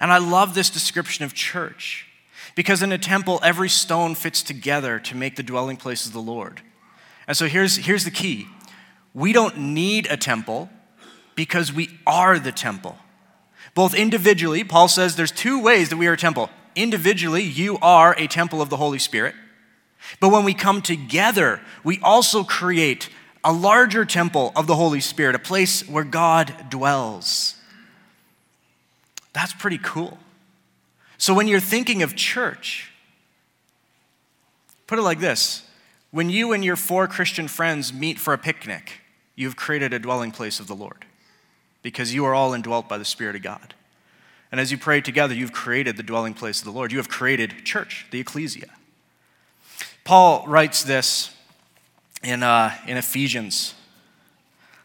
And 0.00 0.12
I 0.12 0.18
love 0.18 0.54
this 0.54 0.70
description 0.70 1.24
of 1.24 1.34
church 1.34 2.06
because 2.54 2.82
in 2.82 2.92
a 2.92 2.98
temple, 2.98 3.40
every 3.42 3.68
stone 3.68 4.14
fits 4.14 4.42
together 4.42 4.98
to 5.00 5.16
make 5.16 5.36
the 5.36 5.42
dwelling 5.42 5.76
place 5.76 6.06
of 6.06 6.12
the 6.12 6.20
Lord. 6.20 6.60
And 7.26 7.36
so 7.36 7.46
here's, 7.46 7.76
here's 7.76 8.04
the 8.04 8.10
key 8.10 8.46
we 9.14 9.32
don't 9.32 9.56
need 9.56 10.08
a 10.10 10.16
temple 10.16 10.68
because 11.36 11.72
we 11.72 11.98
are 12.06 12.38
the 12.38 12.52
temple. 12.52 12.98
Both 13.74 13.94
individually, 13.94 14.62
Paul 14.62 14.88
says 14.88 15.16
there's 15.16 15.32
two 15.32 15.60
ways 15.60 15.88
that 15.88 15.96
we 15.96 16.06
are 16.06 16.12
a 16.12 16.18
temple. 16.18 16.50
Individually, 16.76 17.42
you 17.42 17.78
are 17.78 18.14
a 18.18 18.26
temple 18.26 18.60
of 18.60 18.70
the 18.70 18.76
Holy 18.76 18.98
Spirit. 18.98 19.34
But 20.20 20.30
when 20.30 20.44
we 20.44 20.54
come 20.54 20.82
together, 20.82 21.60
we 21.82 21.98
also 22.00 22.44
create 22.44 23.08
a 23.44 23.52
larger 23.52 24.04
temple 24.04 24.52
of 24.56 24.66
the 24.66 24.74
Holy 24.74 25.00
Spirit, 25.00 25.34
a 25.34 25.38
place 25.38 25.86
where 25.88 26.04
God 26.04 26.70
dwells. 26.70 27.56
That's 29.34 29.52
pretty 29.52 29.78
cool. 29.78 30.18
So 31.18 31.34
when 31.34 31.46
you're 31.46 31.60
thinking 31.60 32.02
of 32.02 32.16
church, 32.16 32.90
put 34.86 34.98
it 34.98 35.02
like 35.02 35.20
this 35.20 35.62
when 36.10 36.30
you 36.30 36.52
and 36.52 36.64
your 36.64 36.76
four 36.76 37.08
Christian 37.08 37.48
friends 37.48 37.92
meet 37.92 38.20
for 38.20 38.32
a 38.32 38.38
picnic, 38.38 39.00
you've 39.34 39.56
created 39.56 39.92
a 39.92 39.98
dwelling 39.98 40.30
place 40.30 40.60
of 40.60 40.68
the 40.68 40.74
Lord 40.74 41.04
because 41.82 42.14
you 42.14 42.24
are 42.24 42.34
all 42.34 42.54
indwelt 42.54 42.88
by 42.88 42.98
the 42.98 43.04
Spirit 43.04 43.34
of 43.34 43.42
God. 43.42 43.74
And 44.52 44.60
as 44.60 44.70
you 44.70 44.78
pray 44.78 45.00
together, 45.00 45.34
you've 45.34 45.52
created 45.52 45.96
the 45.96 46.04
dwelling 46.04 46.32
place 46.32 46.60
of 46.60 46.66
the 46.66 46.70
Lord. 46.70 46.92
You 46.92 46.98
have 46.98 47.08
created 47.08 47.64
church, 47.64 48.06
the 48.12 48.20
ecclesia. 48.20 48.68
Paul 50.04 50.44
writes 50.46 50.84
this 50.84 51.33
in, 52.24 52.42
uh, 52.42 52.74
in 52.86 52.96
Ephesians 52.96 53.74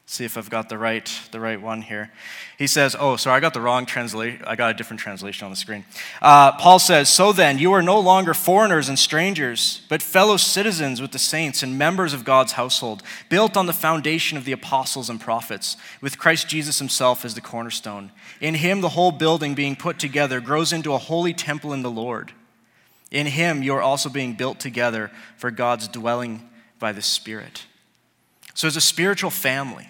see 0.09 0.25
if 0.25 0.39
I've 0.39 0.49
got 0.49 0.69
the 0.69 0.77
right, 0.77 1.07
the 1.31 1.39
right 1.39 1.61
one 1.61 1.83
here. 1.83 2.11
He 2.57 2.65
says, 2.65 2.95
Oh, 2.99 3.15
sorry, 3.15 3.37
I 3.37 3.39
got 3.39 3.53
the 3.53 3.61
wrong 3.61 3.85
translation. 3.85 4.43
I 4.45 4.55
got 4.55 4.71
a 4.71 4.73
different 4.73 4.99
translation 4.99 5.45
on 5.45 5.51
the 5.51 5.55
screen. 5.55 5.85
Uh, 6.19 6.51
Paul 6.53 6.79
says, 6.79 7.09
So 7.09 7.31
then, 7.31 7.59
you 7.59 7.73
are 7.73 7.83
no 7.83 7.99
longer 7.99 8.33
foreigners 8.33 8.89
and 8.89 8.97
strangers, 8.97 9.81
but 9.87 10.01
fellow 10.01 10.37
citizens 10.37 10.99
with 10.99 11.11
the 11.11 11.19
saints 11.19 11.61
and 11.61 11.77
members 11.77 12.11
of 12.13 12.25
God's 12.25 12.53
household, 12.53 13.03
built 13.29 13.55
on 13.55 13.67
the 13.67 13.73
foundation 13.73 14.35
of 14.35 14.45
the 14.45 14.51
apostles 14.51 15.11
and 15.11 15.21
prophets, 15.21 15.77
with 16.01 16.17
Christ 16.17 16.47
Jesus 16.47 16.79
himself 16.79 17.23
as 17.23 17.35
the 17.35 17.41
cornerstone. 17.41 18.11
In 18.41 18.55
him, 18.55 18.81
the 18.81 18.89
whole 18.89 19.11
building 19.11 19.53
being 19.53 19.75
put 19.75 19.99
together 19.99 20.41
grows 20.41 20.73
into 20.73 20.93
a 20.93 20.97
holy 20.97 21.35
temple 21.35 21.71
in 21.71 21.83
the 21.83 21.91
Lord. 21.91 22.31
In 23.11 23.27
him, 23.27 23.61
you 23.61 23.75
are 23.75 23.81
also 23.81 24.09
being 24.09 24.33
built 24.33 24.59
together 24.59 25.11
for 25.37 25.51
God's 25.51 25.87
dwelling 25.87 26.49
by 26.79 26.91
the 26.91 27.01
Spirit. 27.01 27.65
So, 28.53 28.67
as 28.67 28.75
a 28.75 28.81
spiritual 28.81 29.29
family, 29.29 29.89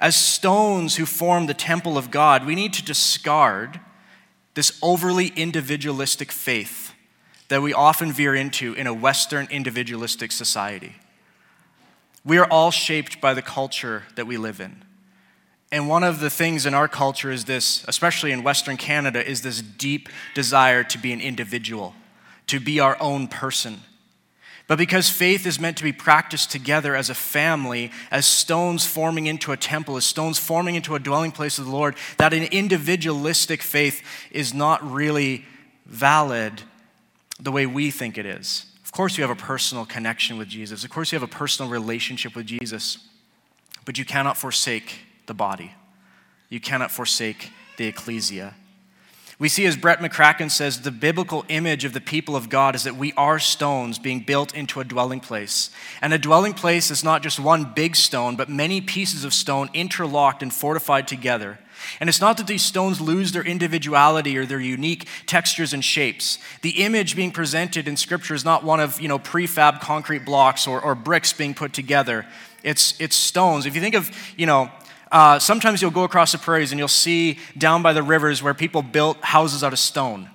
as 0.00 0.16
stones 0.16 0.96
who 0.96 1.06
form 1.06 1.46
the 1.46 1.54
temple 1.54 1.98
of 1.98 2.10
God, 2.10 2.46
we 2.46 2.54
need 2.54 2.72
to 2.74 2.84
discard 2.84 3.80
this 4.54 4.78
overly 4.82 5.28
individualistic 5.28 6.32
faith 6.32 6.92
that 7.48 7.62
we 7.62 7.72
often 7.72 8.12
veer 8.12 8.34
into 8.34 8.74
in 8.74 8.86
a 8.86 8.94
Western 8.94 9.48
individualistic 9.50 10.32
society. 10.32 10.96
We 12.24 12.38
are 12.38 12.46
all 12.50 12.70
shaped 12.70 13.20
by 13.20 13.34
the 13.34 13.42
culture 13.42 14.04
that 14.16 14.26
we 14.26 14.36
live 14.36 14.60
in. 14.60 14.84
And 15.70 15.88
one 15.88 16.02
of 16.02 16.20
the 16.20 16.30
things 16.30 16.66
in 16.66 16.74
our 16.74 16.88
culture 16.88 17.30
is 17.30 17.44
this, 17.44 17.84
especially 17.88 18.32
in 18.32 18.42
Western 18.42 18.76
Canada, 18.76 19.26
is 19.26 19.42
this 19.42 19.60
deep 19.60 20.08
desire 20.34 20.82
to 20.84 20.98
be 20.98 21.12
an 21.12 21.20
individual, 21.20 21.94
to 22.46 22.58
be 22.58 22.80
our 22.80 22.96
own 23.00 23.28
person. 23.28 23.80
But 24.68 24.76
because 24.76 25.08
faith 25.08 25.46
is 25.46 25.58
meant 25.58 25.78
to 25.78 25.82
be 25.82 25.94
practiced 25.94 26.52
together 26.52 26.94
as 26.94 27.08
a 27.08 27.14
family, 27.14 27.90
as 28.10 28.26
stones 28.26 28.86
forming 28.86 29.26
into 29.26 29.50
a 29.50 29.56
temple, 29.56 29.96
as 29.96 30.04
stones 30.04 30.38
forming 30.38 30.74
into 30.74 30.94
a 30.94 30.98
dwelling 30.98 31.32
place 31.32 31.58
of 31.58 31.64
the 31.64 31.72
Lord, 31.72 31.96
that 32.18 32.34
an 32.34 32.44
individualistic 32.44 33.62
faith 33.62 34.02
is 34.30 34.52
not 34.52 34.88
really 34.88 35.46
valid 35.86 36.62
the 37.40 37.50
way 37.50 37.64
we 37.64 37.90
think 37.90 38.18
it 38.18 38.26
is. 38.26 38.66
Of 38.84 38.92
course, 38.92 39.16
you 39.16 39.22
have 39.22 39.30
a 39.30 39.40
personal 39.40 39.86
connection 39.86 40.36
with 40.36 40.48
Jesus. 40.48 40.84
Of 40.84 40.90
course, 40.90 41.12
you 41.12 41.16
have 41.18 41.28
a 41.28 41.32
personal 41.32 41.70
relationship 41.70 42.36
with 42.36 42.46
Jesus. 42.46 42.98
But 43.86 43.96
you 43.96 44.04
cannot 44.04 44.36
forsake 44.36 44.98
the 45.24 45.34
body, 45.34 45.72
you 46.50 46.60
cannot 46.60 46.90
forsake 46.90 47.52
the 47.78 47.86
ecclesia. 47.86 48.54
We 49.40 49.48
see, 49.48 49.66
as 49.66 49.76
Brett 49.76 50.00
McCracken 50.00 50.50
says, 50.50 50.80
the 50.80 50.90
biblical 50.90 51.44
image 51.48 51.84
of 51.84 51.92
the 51.92 52.00
people 52.00 52.34
of 52.34 52.48
God 52.48 52.74
is 52.74 52.82
that 52.82 52.96
we 52.96 53.12
are 53.12 53.38
stones 53.38 54.00
being 54.00 54.18
built 54.18 54.52
into 54.52 54.80
a 54.80 54.84
dwelling 54.84 55.20
place. 55.20 55.70
And 56.02 56.12
a 56.12 56.18
dwelling 56.18 56.54
place 56.54 56.90
is 56.90 57.04
not 57.04 57.22
just 57.22 57.38
one 57.38 57.72
big 57.72 57.94
stone, 57.94 58.34
but 58.34 58.48
many 58.48 58.80
pieces 58.80 59.24
of 59.24 59.32
stone 59.32 59.70
interlocked 59.72 60.42
and 60.42 60.52
fortified 60.52 61.06
together. 61.06 61.60
And 62.00 62.08
it's 62.08 62.20
not 62.20 62.36
that 62.38 62.48
these 62.48 62.64
stones 62.64 63.00
lose 63.00 63.30
their 63.30 63.44
individuality 63.44 64.36
or 64.36 64.44
their 64.44 64.58
unique 64.58 65.06
textures 65.26 65.72
and 65.72 65.84
shapes. 65.84 66.40
The 66.62 66.82
image 66.82 67.14
being 67.14 67.30
presented 67.30 67.86
in 67.86 67.96
Scripture 67.96 68.34
is 68.34 68.44
not 68.44 68.64
one 68.64 68.80
of 68.80 69.00
you 69.00 69.06
know, 69.06 69.20
prefab 69.20 69.80
concrete 69.80 70.24
blocks 70.24 70.66
or, 70.66 70.80
or 70.80 70.96
bricks 70.96 71.32
being 71.32 71.54
put 71.54 71.72
together. 71.72 72.26
It's, 72.64 73.00
it's 73.00 73.14
stones. 73.14 73.66
If 73.66 73.76
you 73.76 73.80
think 73.80 73.94
of, 73.94 74.10
you 74.36 74.46
know, 74.46 74.68
uh, 75.10 75.38
sometimes 75.38 75.80
you'll 75.80 75.90
go 75.90 76.04
across 76.04 76.32
the 76.32 76.38
prairies 76.38 76.72
and 76.72 76.78
you'll 76.78 76.88
see 76.88 77.38
down 77.56 77.82
by 77.82 77.92
the 77.92 78.02
rivers 78.02 78.42
where 78.42 78.54
people 78.54 78.82
built 78.82 79.22
houses 79.22 79.64
out 79.64 79.72
of 79.72 79.78
stone. 79.78 80.30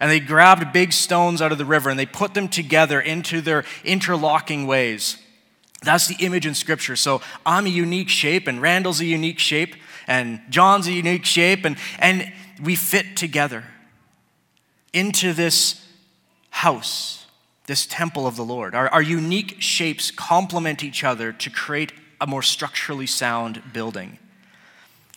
And 0.00 0.10
they 0.10 0.20
grabbed 0.20 0.72
big 0.72 0.92
stones 0.92 1.40
out 1.40 1.52
of 1.52 1.58
the 1.58 1.64
river 1.64 1.88
and 1.88 1.98
they 1.98 2.06
put 2.06 2.34
them 2.34 2.48
together 2.48 3.00
into 3.00 3.40
their 3.40 3.64
interlocking 3.84 4.66
ways. 4.66 5.16
That's 5.82 6.06
the 6.06 6.16
image 6.24 6.46
in 6.46 6.54
Scripture. 6.54 6.96
So 6.96 7.20
I'm 7.44 7.66
a 7.66 7.70
unique 7.70 8.08
shape, 8.08 8.46
and 8.46 8.62
Randall's 8.62 9.00
a 9.00 9.04
unique 9.04 9.38
shape, 9.38 9.74
and 10.06 10.40
John's 10.48 10.86
a 10.86 10.92
unique 10.92 11.24
shape, 11.24 11.64
and, 11.64 11.76
and 11.98 12.32
we 12.62 12.76
fit 12.76 13.16
together 13.16 13.64
into 14.92 15.32
this 15.32 15.84
house, 16.50 17.26
this 17.66 17.86
temple 17.86 18.26
of 18.26 18.36
the 18.36 18.44
Lord. 18.44 18.74
Our, 18.74 18.88
our 18.90 19.02
unique 19.02 19.56
shapes 19.60 20.10
complement 20.10 20.84
each 20.84 21.02
other 21.02 21.32
to 21.32 21.50
create 21.50 21.92
a 22.22 22.26
more 22.26 22.40
structurally 22.40 23.06
sound 23.06 23.60
building. 23.72 24.18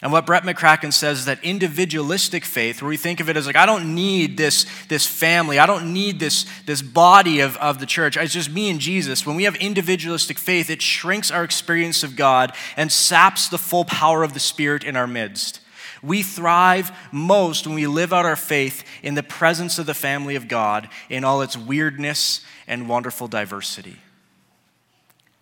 And 0.02 0.12
what 0.12 0.26
Brett 0.26 0.44
McCracken 0.44 0.92
says 0.92 1.20
is 1.20 1.26
that 1.26 1.42
individualistic 1.44 2.44
faith, 2.44 2.82
where 2.82 2.90
we 2.90 2.98
think 2.98 3.20
of 3.20 3.30
it 3.30 3.38
as 3.38 3.48
like, 3.48 3.56
I 3.56 3.66
don't 3.66 3.96
need 3.96 4.38
this, 4.38 4.66
this 4.90 5.06
family, 5.06 5.58
I 5.58 5.68
don't 5.68 5.94
need 5.94 6.20
this, 6.20 6.46
this 6.66 6.82
body 6.82 7.40
of, 7.40 7.56
of 7.58 7.80
the 7.80 7.86
church, 7.86 8.18
it's 8.18 8.34
just 8.34 8.52
me 8.52 8.70
and 8.70 8.80
Jesus. 8.80 9.26
When 9.26 9.36
we 9.36 9.44
have 9.44 9.56
individualistic 9.56 10.38
faith, 10.38 10.70
it 10.70 10.82
shrinks 10.82 11.32
our 11.32 11.44
experience 11.44 12.04
of 12.04 12.16
God 12.16 12.54
and 12.76 12.92
saps 12.92 13.48
the 13.48 13.58
full 13.58 13.86
power 13.86 14.24
of 14.24 14.34
the 14.34 14.40
Spirit 14.40 14.84
in 14.84 14.98
our 14.98 15.08
midst. 15.08 15.62
We 16.04 16.24
thrive 16.24 16.92
most 17.12 17.66
when 17.66 17.76
we 17.76 17.88
live 17.88 18.12
out 18.14 18.26
our 18.26 18.36
faith 18.36 18.84
in 19.02 19.14
the 19.14 19.24
presence 19.24 19.80
of 19.80 19.86
the 19.86 19.94
family 19.94 20.36
of 20.36 20.48
God 20.48 20.90
in 21.10 21.24
all 21.24 21.42
its 21.42 21.56
weirdness 21.56 22.42
and 22.68 22.90
wonderful 22.90 23.28
diversity. 23.28 23.98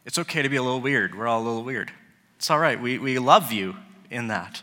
It's 0.05 0.19
okay 0.19 0.41
to 0.41 0.49
be 0.49 0.57
a 0.57 0.63
little 0.63 0.81
weird. 0.81 1.15
We're 1.15 1.27
all 1.27 1.41
a 1.41 1.45
little 1.45 1.63
weird. 1.63 1.91
It's 2.37 2.51
all 2.51 2.59
right. 2.59 2.79
We, 2.79 2.97
we 2.97 3.19
love 3.19 3.51
you 3.51 3.75
in 4.09 4.27
that. 4.27 4.61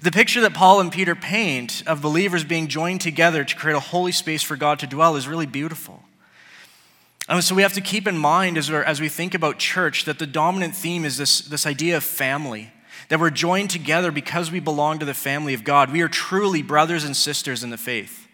The 0.00 0.10
picture 0.10 0.40
that 0.40 0.54
Paul 0.54 0.80
and 0.80 0.90
Peter 0.90 1.14
paint 1.14 1.82
of 1.86 2.02
believers 2.02 2.42
being 2.42 2.66
joined 2.66 3.00
together 3.00 3.44
to 3.44 3.56
create 3.56 3.76
a 3.76 3.80
holy 3.80 4.10
space 4.10 4.42
for 4.42 4.56
God 4.56 4.78
to 4.80 4.86
dwell 4.86 5.16
is 5.16 5.28
really 5.28 5.46
beautiful. 5.46 6.02
And 7.28 7.44
so 7.44 7.54
we 7.54 7.62
have 7.62 7.74
to 7.74 7.80
keep 7.80 8.08
in 8.08 8.18
mind 8.18 8.58
as, 8.58 8.68
as 8.68 9.00
we 9.00 9.08
think 9.08 9.34
about 9.34 9.58
church 9.58 10.06
that 10.06 10.18
the 10.18 10.26
dominant 10.26 10.74
theme 10.74 11.04
is 11.04 11.18
this, 11.18 11.40
this 11.42 11.66
idea 11.66 11.96
of 11.96 12.02
family, 12.02 12.72
that 13.10 13.20
we're 13.20 13.30
joined 13.30 13.70
together 13.70 14.10
because 14.10 14.50
we 14.50 14.58
belong 14.58 14.98
to 14.98 15.04
the 15.04 15.14
family 15.14 15.54
of 15.54 15.62
God. 15.62 15.92
We 15.92 16.02
are 16.02 16.08
truly 16.08 16.62
brothers 16.62 17.04
and 17.04 17.16
sisters 17.16 17.62
in 17.62 17.70
the 17.70 17.78
faith. 17.78 18.26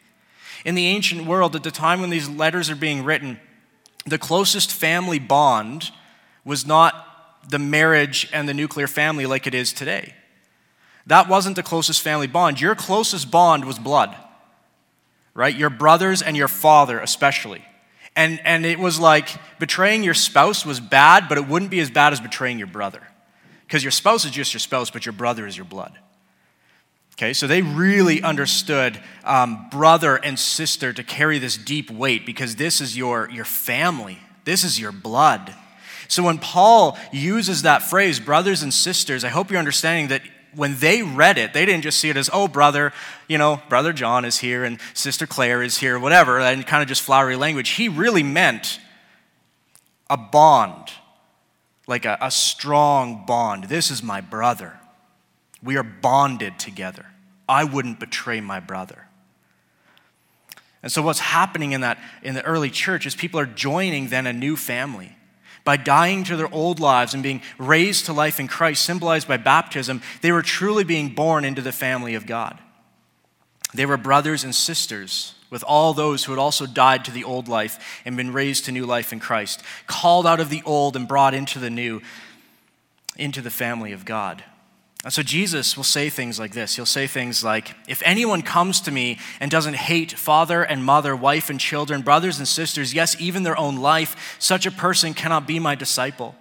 In 0.64 0.74
the 0.74 0.86
ancient 0.86 1.26
world, 1.26 1.54
at 1.54 1.64
the 1.64 1.70
time 1.70 2.00
when 2.00 2.10
these 2.10 2.28
letters 2.28 2.70
are 2.70 2.76
being 2.76 3.04
written, 3.04 3.38
the 4.06 4.18
closest 4.18 4.72
family 4.72 5.18
bond 5.18 5.90
was 6.48 6.66
not 6.66 7.04
the 7.50 7.58
marriage 7.58 8.26
and 8.32 8.48
the 8.48 8.54
nuclear 8.54 8.86
family 8.86 9.26
like 9.26 9.46
it 9.46 9.54
is 9.54 9.70
today. 9.70 10.14
That 11.06 11.28
wasn't 11.28 11.56
the 11.56 11.62
closest 11.62 12.00
family 12.00 12.26
bond. 12.26 12.58
Your 12.58 12.74
closest 12.74 13.30
bond 13.30 13.66
was 13.66 13.78
blood, 13.78 14.16
right? 15.34 15.54
Your 15.54 15.68
brothers 15.68 16.22
and 16.22 16.36
your 16.38 16.48
father, 16.48 16.98
especially. 17.00 17.62
And, 18.16 18.40
and 18.44 18.64
it 18.64 18.78
was 18.78 18.98
like 18.98 19.28
betraying 19.58 20.02
your 20.02 20.14
spouse 20.14 20.64
was 20.64 20.80
bad, 20.80 21.28
but 21.28 21.36
it 21.36 21.46
wouldn't 21.46 21.70
be 21.70 21.80
as 21.80 21.90
bad 21.90 22.14
as 22.14 22.20
betraying 22.20 22.58
your 22.58 22.66
brother. 22.66 23.02
Because 23.66 23.84
your 23.84 23.90
spouse 23.90 24.24
is 24.24 24.30
just 24.30 24.54
your 24.54 24.60
spouse, 24.60 24.90
but 24.90 25.04
your 25.04 25.12
brother 25.12 25.46
is 25.46 25.54
your 25.54 25.66
blood. 25.66 25.98
Okay, 27.12 27.34
so 27.34 27.46
they 27.46 27.60
really 27.60 28.22
understood 28.22 28.98
um, 29.24 29.68
brother 29.70 30.16
and 30.16 30.38
sister 30.38 30.94
to 30.94 31.04
carry 31.04 31.38
this 31.38 31.58
deep 31.58 31.90
weight 31.90 32.24
because 32.24 32.56
this 32.56 32.80
is 32.80 32.96
your, 32.96 33.28
your 33.28 33.44
family, 33.44 34.18
this 34.44 34.64
is 34.64 34.80
your 34.80 34.92
blood. 34.92 35.54
So 36.08 36.22
when 36.22 36.38
Paul 36.38 36.98
uses 37.12 37.62
that 37.62 37.82
phrase, 37.82 38.18
brothers 38.18 38.62
and 38.62 38.72
sisters, 38.72 39.24
I 39.24 39.28
hope 39.28 39.50
you're 39.50 39.58
understanding 39.58 40.08
that 40.08 40.22
when 40.54 40.78
they 40.78 41.02
read 41.02 41.36
it, 41.36 41.52
they 41.52 41.66
didn't 41.66 41.82
just 41.82 42.00
see 42.00 42.08
it 42.08 42.16
as, 42.16 42.30
oh, 42.32 42.48
brother, 42.48 42.92
you 43.28 43.36
know, 43.36 43.60
brother 43.68 43.92
John 43.92 44.24
is 44.24 44.38
here 44.38 44.64
and 44.64 44.80
sister 44.94 45.26
Claire 45.26 45.62
is 45.62 45.78
here, 45.78 45.98
whatever, 45.98 46.40
and 46.40 46.66
kind 46.66 46.82
of 46.82 46.88
just 46.88 47.02
flowery 47.02 47.36
language. 47.36 47.70
He 47.70 47.90
really 47.90 48.22
meant 48.22 48.80
a 50.08 50.16
bond, 50.16 50.88
like 51.86 52.06
a, 52.06 52.16
a 52.22 52.30
strong 52.30 53.26
bond. 53.26 53.64
This 53.64 53.90
is 53.90 54.02
my 54.02 54.22
brother. 54.22 54.80
We 55.62 55.76
are 55.76 55.82
bonded 55.82 56.58
together. 56.58 57.04
I 57.46 57.64
wouldn't 57.64 58.00
betray 58.00 58.40
my 58.40 58.60
brother. 58.60 59.08
And 60.82 60.90
so 60.90 61.02
what's 61.02 61.20
happening 61.20 61.72
in 61.72 61.82
that 61.82 61.98
in 62.22 62.34
the 62.34 62.44
early 62.44 62.70
church 62.70 63.04
is 63.04 63.14
people 63.14 63.38
are 63.38 63.46
joining 63.46 64.08
then 64.08 64.26
a 64.26 64.32
new 64.32 64.56
family. 64.56 65.17
By 65.68 65.76
dying 65.76 66.24
to 66.24 66.36
their 66.36 66.50
old 66.50 66.80
lives 66.80 67.12
and 67.12 67.22
being 67.22 67.42
raised 67.58 68.06
to 68.06 68.14
life 68.14 68.40
in 68.40 68.48
Christ, 68.48 68.86
symbolized 68.86 69.28
by 69.28 69.36
baptism, 69.36 70.00
they 70.22 70.32
were 70.32 70.40
truly 70.40 70.82
being 70.82 71.10
born 71.10 71.44
into 71.44 71.60
the 71.60 71.72
family 71.72 72.14
of 72.14 72.24
God. 72.24 72.58
They 73.74 73.84
were 73.84 73.98
brothers 73.98 74.44
and 74.44 74.54
sisters 74.54 75.34
with 75.50 75.62
all 75.62 75.92
those 75.92 76.24
who 76.24 76.32
had 76.32 76.38
also 76.38 76.64
died 76.64 77.04
to 77.04 77.10
the 77.10 77.24
old 77.24 77.48
life 77.48 78.00
and 78.06 78.16
been 78.16 78.32
raised 78.32 78.64
to 78.64 78.72
new 78.72 78.86
life 78.86 79.12
in 79.12 79.20
Christ, 79.20 79.62
called 79.86 80.26
out 80.26 80.40
of 80.40 80.48
the 80.48 80.62
old 80.64 80.96
and 80.96 81.06
brought 81.06 81.34
into 81.34 81.58
the 81.58 81.68
new, 81.68 82.00
into 83.18 83.42
the 83.42 83.50
family 83.50 83.92
of 83.92 84.06
God. 84.06 84.42
And 85.08 85.12
so 85.14 85.22
Jesus 85.22 85.74
will 85.74 85.84
say 85.84 86.10
things 86.10 86.38
like 86.38 86.52
this. 86.52 86.76
He'll 86.76 86.84
say 86.84 87.06
things 87.06 87.42
like, 87.42 87.74
If 87.88 88.02
anyone 88.04 88.42
comes 88.42 88.82
to 88.82 88.90
me 88.90 89.18
and 89.40 89.50
doesn't 89.50 89.72
hate 89.72 90.12
father 90.12 90.62
and 90.62 90.84
mother, 90.84 91.16
wife 91.16 91.48
and 91.48 91.58
children, 91.58 92.02
brothers 92.02 92.36
and 92.36 92.46
sisters, 92.46 92.92
yes, 92.92 93.18
even 93.18 93.42
their 93.42 93.58
own 93.58 93.76
life, 93.76 94.36
such 94.38 94.66
a 94.66 94.70
person 94.70 95.14
cannot 95.14 95.46
be 95.46 95.58
my 95.58 95.74
disciple. 95.74 96.34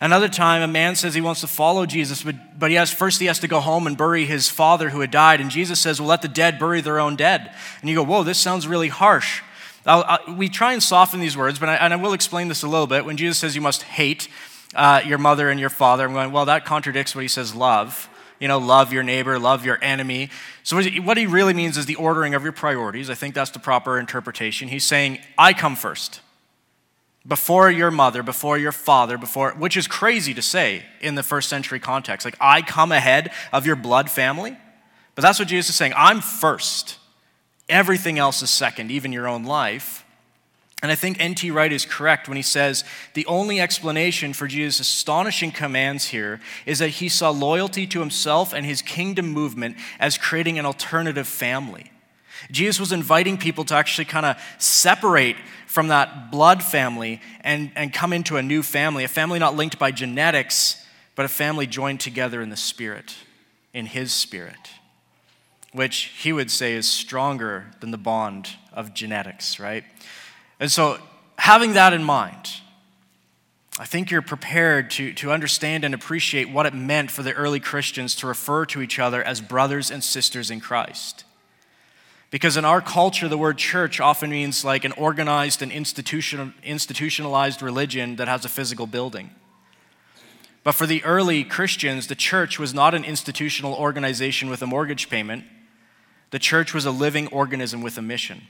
Another 0.00 0.26
time, 0.26 0.62
a 0.62 0.66
man 0.66 0.96
says 0.96 1.12
he 1.12 1.20
wants 1.20 1.42
to 1.42 1.46
follow 1.46 1.84
Jesus, 1.84 2.22
but, 2.22 2.58
but 2.58 2.70
he 2.70 2.78
has, 2.78 2.90
first 2.90 3.20
he 3.20 3.26
has 3.26 3.40
to 3.40 3.46
go 3.46 3.60
home 3.60 3.86
and 3.86 3.98
bury 3.98 4.24
his 4.24 4.48
father 4.48 4.88
who 4.88 5.02
had 5.02 5.10
died. 5.10 5.42
And 5.42 5.50
Jesus 5.50 5.78
says, 5.78 6.00
Well, 6.00 6.08
let 6.08 6.22
the 6.22 6.28
dead 6.28 6.58
bury 6.58 6.80
their 6.80 6.98
own 6.98 7.14
dead. 7.14 7.54
And 7.82 7.90
you 7.90 7.96
go, 7.96 8.04
Whoa, 8.04 8.22
this 8.22 8.38
sounds 8.38 8.66
really 8.66 8.88
harsh. 8.88 9.42
I'll, 9.84 10.02
I'll, 10.08 10.34
we 10.34 10.48
try 10.48 10.72
and 10.72 10.82
soften 10.82 11.20
these 11.20 11.36
words, 11.36 11.58
but 11.58 11.68
I, 11.68 11.74
and 11.74 11.92
I 11.92 11.96
will 11.96 12.14
explain 12.14 12.48
this 12.48 12.62
a 12.62 12.68
little 12.68 12.86
bit. 12.86 13.04
When 13.04 13.18
Jesus 13.18 13.36
says 13.36 13.54
you 13.54 13.60
must 13.60 13.82
hate 13.82 14.28
uh, 14.76 15.00
your 15.04 15.18
mother 15.18 15.50
and 15.50 15.58
your 15.58 15.70
father, 15.70 16.04
I'm 16.04 16.12
going, 16.12 16.30
Well, 16.30 16.44
that 16.44 16.64
contradicts 16.64 17.14
what 17.14 17.22
he 17.22 17.28
says 17.28 17.54
love. 17.54 18.08
You 18.38 18.48
know, 18.48 18.58
love 18.58 18.92
your 18.92 19.02
neighbor, 19.02 19.38
love 19.38 19.64
your 19.64 19.82
enemy. 19.82 20.28
So, 20.62 20.80
what 21.00 21.16
he 21.16 21.26
really 21.26 21.54
means 21.54 21.78
is 21.78 21.86
the 21.86 21.94
ordering 21.94 22.34
of 22.34 22.42
your 22.42 22.52
priorities. 22.52 23.08
I 23.08 23.14
think 23.14 23.34
that's 23.34 23.50
the 23.50 23.58
proper 23.58 23.98
interpretation. 23.98 24.68
He's 24.68 24.84
saying, 24.84 25.18
I 25.38 25.54
come 25.54 25.74
first 25.74 26.20
before 27.26 27.70
your 27.70 27.90
mother, 27.90 28.22
before 28.22 28.56
your 28.58 28.72
father, 28.72 29.18
before, 29.18 29.52
which 29.52 29.76
is 29.76 29.88
crazy 29.88 30.32
to 30.34 30.42
say 30.42 30.84
in 31.00 31.14
the 31.14 31.22
first 31.22 31.48
century 31.48 31.80
context. 31.80 32.24
Like, 32.24 32.36
I 32.40 32.62
come 32.62 32.92
ahead 32.92 33.32
of 33.52 33.66
your 33.66 33.76
blood 33.76 34.10
family. 34.10 34.56
But 35.14 35.22
that's 35.22 35.38
what 35.38 35.48
Jesus 35.48 35.70
is 35.70 35.76
saying. 35.76 35.94
I'm 35.96 36.20
first. 36.20 36.98
Everything 37.68 38.18
else 38.18 38.42
is 38.42 38.50
second, 38.50 38.90
even 38.90 39.12
your 39.12 39.26
own 39.26 39.44
life. 39.44 40.04
And 40.82 40.92
I 40.92 40.94
think 40.94 41.18
N.T. 41.18 41.50
Wright 41.50 41.72
is 41.72 41.86
correct 41.86 42.28
when 42.28 42.36
he 42.36 42.42
says 42.42 42.84
the 43.14 43.26
only 43.26 43.60
explanation 43.60 44.34
for 44.34 44.46
Jesus' 44.46 44.80
astonishing 44.80 45.50
commands 45.50 46.06
here 46.06 46.40
is 46.66 46.80
that 46.80 46.88
he 46.88 47.08
saw 47.08 47.30
loyalty 47.30 47.86
to 47.86 48.00
himself 48.00 48.52
and 48.52 48.66
his 48.66 48.82
kingdom 48.82 49.28
movement 49.28 49.76
as 49.98 50.18
creating 50.18 50.58
an 50.58 50.66
alternative 50.66 51.26
family. 51.26 51.90
Jesus 52.50 52.78
was 52.78 52.92
inviting 52.92 53.38
people 53.38 53.64
to 53.64 53.74
actually 53.74 54.04
kind 54.04 54.26
of 54.26 54.36
separate 54.58 55.36
from 55.66 55.88
that 55.88 56.30
blood 56.30 56.62
family 56.62 57.20
and, 57.40 57.70
and 57.74 57.92
come 57.92 58.12
into 58.12 58.36
a 58.36 58.42
new 58.42 58.62
family, 58.62 59.04
a 59.04 59.08
family 59.08 59.38
not 59.38 59.56
linked 59.56 59.78
by 59.78 59.90
genetics, 59.90 60.84
but 61.14 61.24
a 61.24 61.28
family 61.28 61.66
joined 61.66 62.00
together 62.00 62.42
in 62.42 62.50
the 62.50 62.56
Spirit, 62.56 63.16
in 63.72 63.86
His 63.86 64.12
Spirit, 64.12 64.70
which 65.72 66.12
he 66.18 66.32
would 66.32 66.50
say 66.50 66.74
is 66.74 66.86
stronger 66.86 67.70
than 67.80 67.90
the 67.90 67.98
bond 67.98 68.50
of 68.72 68.94
genetics, 68.94 69.58
right? 69.58 69.84
And 70.58 70.70
so, 70.70 70.98
having 71.38 71.74
that 71.74 71.92
in 71.92 72.02
mind, 72.02 72.60
I 73.78 73.84
think 73.84 74.10
you're 74.10 74.22
prepared 74.22 74.90
to, 74.92 75.12
to 75.14 75.32
understand 75.32 75.84
and 75.84 75.94
appreciate 75.94 76.48
what 76.48 76.64
it 76.64 76.74
meant 76.74 77.10
for 77.10 77.22
the 77.22 77.34
early 77.34 77.60
Christians 77.60 78.14
to 78.16 78.26
refer 78.26 78.64
to 78.66 78.80
each 78.80 78.98
other 78.98 79.22
as 79.22 79.40
brothers 79.42 79.90
and 79.90 80.02
sisters 80.02 80.50
in 80.50 80.60
Christ. 80.60 81.24
Because 82.30 82.56
in 82.56 82.64
our 82.64 82.80
culture, 82.80 83.28
the 83.28 83.38
word 83.38 83.58
church 83.58 84.00
often 84.00 84.30
means 84.30 84.64
like 84.64 84.84
an 84.84 84.92
organized 84.92 85.62
and 85.62 85.70
institutional, 85.70 86.52
institutionalized 86.62 87.62
religion 87.62 88.16
that 88.16 88.28
has 88.28 88.44
a 88.44 88.48
physical 88.48 88.86
building. 88.86 89.30
But 90.64 90.72
for 90.72 90.86
the 90.86 91.04
early 91.04 91.44
Christians, 91.44 92.08
the 92.08 92.16
church 92.16 92.58
was 92.58 92.74
not 92.74 92.94
an 92.94 93.04
institutional 93.04 93.74
organization 93.74 94.50
with 94.50 94.62
a 94.62 94.66
mortgage 94.66 95.08
payment. 95.08 95.44
The 96.30 96.40
church 96.40 96.74
was 96.74 96.86
a 96.86 96.90
living 96.90 97.28
organism 97.28 97.82
with 97.82 97.96
a 97.98 98.02
mission. 98.02 98.42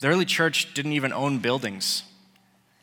The 0.00 0.08
early 0.08 0.24
church 0.24 0.74
didn't 0.74 0.92
even 0.92 1.12
own 1.12 1.38
buildings, 1.38 2.02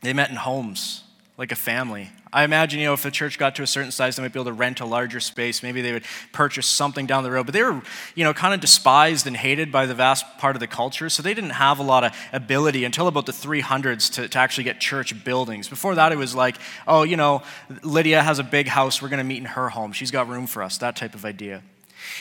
they 0.01 0.13
met 0.13 0.29
in 0.29 0.36
homes 0.36 1.03
like 1.38 1.51
a 1.51 1.55
family. 1.55 2.09
I 2.33 2.43
imagine, 2.43 2.79
you 2.79 2.86
know, 2.86 2.93
if 2.93 3.03
the 3.03 3.12
church 3.12 3.39
got 3.39 3.55
to 3.55 3.63
a 3.63 3.67
certain 3.67 3.91
size, 3.91 4.15
they 4.15 4.21
might 4.21 4.33
be 4.33 4.39
able 4.39 4.51
to 4.51 4.53
rent 4.53 4.79
a 4.79 4.86
larger 4.86 5.19
space. 5.19 5.63
Maybe 5.63 5.81
they 5.81 5.93
would 5.93 6.03
purchase 6.33 6.67
something 6.67 7.05
down 7.05 7.24
the 7.24 7.31
road. 7.31 7.45
But 7.45 7.53
they 7.53 7.63
were, 7.63 7.81
you 8.15 8.24
know, 8.24 8.33
kind 8.33 8.53
of 8.53 8.59
despised 8.59 9.27
and 9.27 9.38
hated 9.38 9.71
by 9.71 9.86
the 9.86 9.93
vast 9.93 10.25
part 10.39 10.55
of 10.55 10.59
the 10.59 10.67
culture. 10.67 11.09
So 11.09 11.24
they 11.24 11.33
didn't 11.33 11.51
have 11.51 11.79
a 11.79 11.83
lot 11.83 12.03
of 12.03 12.15
ability 12.33 12.83
until 12.83 13.07
about 13.07 13.27
the 13.27 13.31
300s 13.31 14.12
to, 14.13 14.27
to 14.27 14.39
actually 14.39 14.65
get 14.65 14.79
church 14.79 15.24
buildings. 15.24 15.69
Before 15.69 15.95
that, 15.95 16.12
it 16.12 16.17
was 16.17 16.36
like, 16.36 16.57
oh, 16.88 17.03
you 17.03 17.17
know, 17.17 17.43
Lydia 17.81 18.21
has 18.21 18.39
a 18.39 18.43
big 18.43 18.67
house. 18.67 19.01
We're 19.01 19.09
going 19.09 19.19
to 19.19 19.24
meet 19.24 19.39
in 19.39 19.45
her 19.45 19.69
home. 19.69 19.93
She's 19.93 20.12
got 20.12 20.27
room 20.27 20.47
for 20.47 20.63
us. 20.63 20.77
That 20.79 20.95
type 20.95 21.15
of 21.15 21.24
idea. 21.24 21.63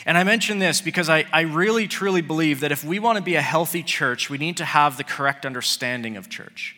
And 0.05 0.17
I 0.17 0.25
mention 0.25 0.59
this 0.59 0.81
because 0.81 1.09
I, 1.09 1.27
I 1.33 1.43
really, 1.43 1.89
truly 1.89 2.21
believe 2.21 2.61
that 2.61 2.73
if 2.73 2.85
we 2.85 2.99
want 2.99 3.17
to 3.17 3.23
be 3.23 3.35
a 3.35 3.43
healthy 3.43 3.83
church, 3.83 4.31
we 4.31 4.39
need 4.39 4.57
to 4.59 4.65
have 4.65 4.97
the 4.97 5.05
correct 5.05 5.47
understanding 5.47 6.17
of 6.17 6.29
church. 6.29 6.77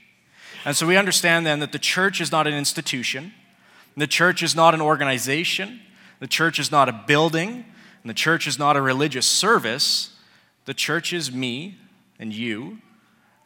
And 0.64 0.76
so 0.76 0.86
we 0.86 0.96
understand 0.96 1.46
then 1.46 1.60
that 1.60 1.72
the 1.72 1.78
church 1.78 2.20
is 2.20 2.32
not 2.32 2.46
an 2.46 2.54
institution, 2.54 3.32
the 3.96 4.06
church 4.06 4.42
is 4.42 4.54
not 4.54 4.74
an 4.74 4.80
organization, 4.80 5.80
the 6.20 6.26
church 6.26 6.58
is 6.58 6.70
not 6.70 6.88
a 6.88 7.04
building, 7.06 7.64
and 8.02 8.10
the 8.10 8.14
church 8.14 8.46
is 8.46 8.58
not 8.58 8.76
a 8.76 8.80
religious 8.80 9.26
service. 9.26 10.14
The 10.64 10.74
church 10.74 11.12
is 11.12 11.32
me 11.32 11.78
and 12.18 12.32
you 12.32 12.78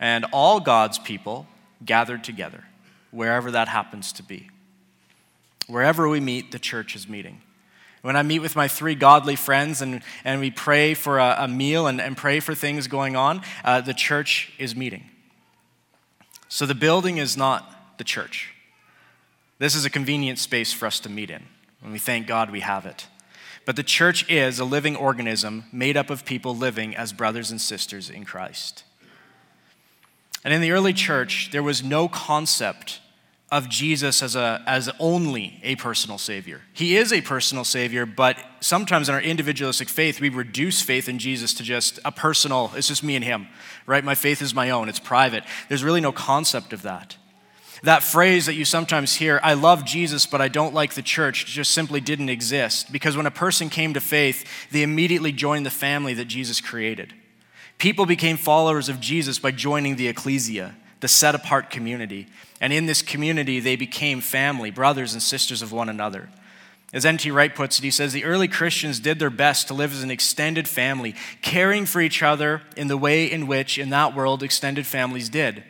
and 0.00 0.26
all 0.32 0.58
God's 0.58 0.98
people 0.98 1.46
gathered 1.84 2.24
together, 2.24 2.64
wherever 3.12 3.50
that 3.52 3.68
happens 3.68 4.12
to 4.14 4.22
be. 4.22 4.50
Wherever 5.68 6.08
we 6.08 6.18
meet, 6.18 6.50
the 6.50 6.58
church 6.58 6.96
is 6.96 7.08
meeting. 7.08 7.40
When 8.02 8.16
I 8.16 8.22
meet 8.22 8.40
with 8.40 8.56
my 8.56 8.68
three 8.68 8.96
godly 8.96 9.36
friends 9.36 9.80
and, 9.80 10.02
and 10.24 10.40
we 10.40 10.50
pray 10.50 10.94
for 10.94 11.18
a, 11.18 11.36
a 11.38 11.48
meal 11.48 11.86
and, 11.86 12.00
and 12.00 12.16
pray 12.16 12.40
for 12.40 12.54
things 12.54 12.88
going 12.88 13.14
on, 13.14 13.42
uh, 13.64 13.80
the 13.80 13.94
church 13.94 14.52
is 14.58 14.74
meeting. 14.74 15.08
So 16.48 16.66
the 16.66 16.74
building 16.74 17.18
is 17.18 17.36
not 17.36 17.96
the 17.98 18.04
church. 18.04 18.52
This 19.58 19.76
is 19.76 19.84
a 19.84 19.90
convenient 19.90 20.40
space 20.40 20.72
for 20.72 20.86
us 20.86 20.98
to 21.00 21.08
meet 21.08 21.30
in. 21.30 21.44
And 21.82 21.92
we 21.92 22.00
thank 22.00 22.26
God 22.26 22.50
we 22.50 22.60
have 22.60 22.86
it. 22.86 23.06
But 23.64 23.76
the 23.76 23.84
church 23.84 24.28
is 24.28 24.58
a 24.58 24.64
living 24.64 24.96
organism 24.96 25.64
made 25.72 25.96
up 25.96 26.10
of 26.10 26.24
people 26.24 26.56
living 26.56 26.96
as 26.96 27.12
brothers 27.12 27.52
and 27.52 27.60
sisters 27.60 28.10
in 28.10 28.24
Christ. 28.24 28.82
And 30.44 30.52
in 30.52 30.60
the 30.60 30.72
early 30.72 30.92
church, 30.92 31.50
there 31.52 31.62
was 31.62 31.84
no 31.84 32.08
concept 32.08 33.00
of 33.52 33.68
Jesus 33.68 34.22
as, 34.22 34.34
a, 34.34 34.62
as 34.66 34.88
only 34.98 35.60
a 35.62 35.76
personal 35.76 36.16
Savior. 36.16 36.62
He 36.72 36.96
is 36.96 37.12
a 37.12 37.20
personal 37.20 37.64
Savior, 37.64 38.06
but 38.06 38.38
sometimes 38.60 39.10
in 39.10 39.14
our 39.14 39.20
individualistic 39.20 39.90
faith, 39.90 40.22
we 40.22 40.30
reduce 40.30 40.80
faith 40.80 41.06
in 41.06 41.18
Jesus 41.18 41.52
to 41.54 41.62
just 41.62 41.98
a 42.02 42.10
personal, 42.10 42.72
it's 42.74 42.88
just 42.88 43.04
me 43.04 43.14
and 43.14 43.22
Him, 43.22 43.46
right? 43.84 44.02
My 44.02 44.14
faith 44.14 44.40
is 44.40 44.54
my 44.54 44.70
own, 44.70 44.88
it's 44.88 44.98
private. 44.98 45.44
There's 45.68 45.84
really 45.84 46.00
no 46.00 46.12
concept 46.12 46.72
of 46.72 46.80
that. 46.82 47.18
That 47.82 48.02
phrase 48.02 48.46
that 48.46 48.54
you 48.54 48.64
sometimes 48.64 49.16
hear, 49.16 49.38
I 49.42 49.52
love 49.52 49.84
Jesus, 49.84 50.24
but 50.24 50.40
I 50.40 50.48
don't 50.48 50.72
like 50.72 50.94
the 50.94 51.02
church, 51.02 51.44
just 51.44 51.72
simply 51.72 52.00
didn't 52.00 52.30
exist 52.30 52.90
because 52.90 53.18
when 53.18 53.26
a 53.26 53.30
person 53.30 53.68
came 53.68 53.92
to 53.92 54.00
faith, 54.00 54.48
they 54.70 54.82
immediately 54.82 55.30
joined 55.30 55.66
the 55.66 55.70
family 55.70 56.14
that 56.14 56.24
Jesus 56.24 56.62
created. 56.62 57.12
People 57.76 58.06
became 58.06 58.38
followers 58.38 58.88
of 58.88 58.98
Jesus 58.98 59.38
by 59.38 59.50
joining 59.50 59.96
the 59.96 60.08
ecclesia, 60.08 60.74
the 61.00 61.08
set 61.08 61.34
apart 61.34 61.68
community. 61.68 62.28
And 62.62 62.72
in 62.72 62.86
this 62.86 63.02
community, 63.02 63.58
they 63.58 63.74
became 63.74 64.20
family, 64.20 64.70
brothers 64.70 65.14
and 65.14 65.22
sisters 65.22 65.62
of 65.62 65.72
one 65.72 65.88
another. 65.88 66.28
As 66.92 67.04
N.T. 67.04 67.28
Wright 67.32 67.52
puts 67.52 67.80
it, 67.80 67.82
he 67.82 67.90
says 67.90 68.12
the 68.12 68.24
early 68.24 68.46
Christians 68.46 69.00
did 69.00 69.18
their 69.18 69.30
best 69.30 69.66
to 69.66 69.74
live 69.74 69.92
as 69.92 70.04
an 70.04 70.12
extended 70.12 70.68
family, 70.68 71.16
caring 71.42 71.86
for 71.86 72.00
each 72.00 72.22
other 72.22 72.62
in 72.76 72.86
the 72.86 72.96
way 72.96 73.28
in 73.28 73.48
which, 73.48 73.78
in 73.78 73.90
that 73.90 74.14
world, 74.14 74.44
extended 74.44 74.86
families 74.86 75.28
did. 75.28 75.64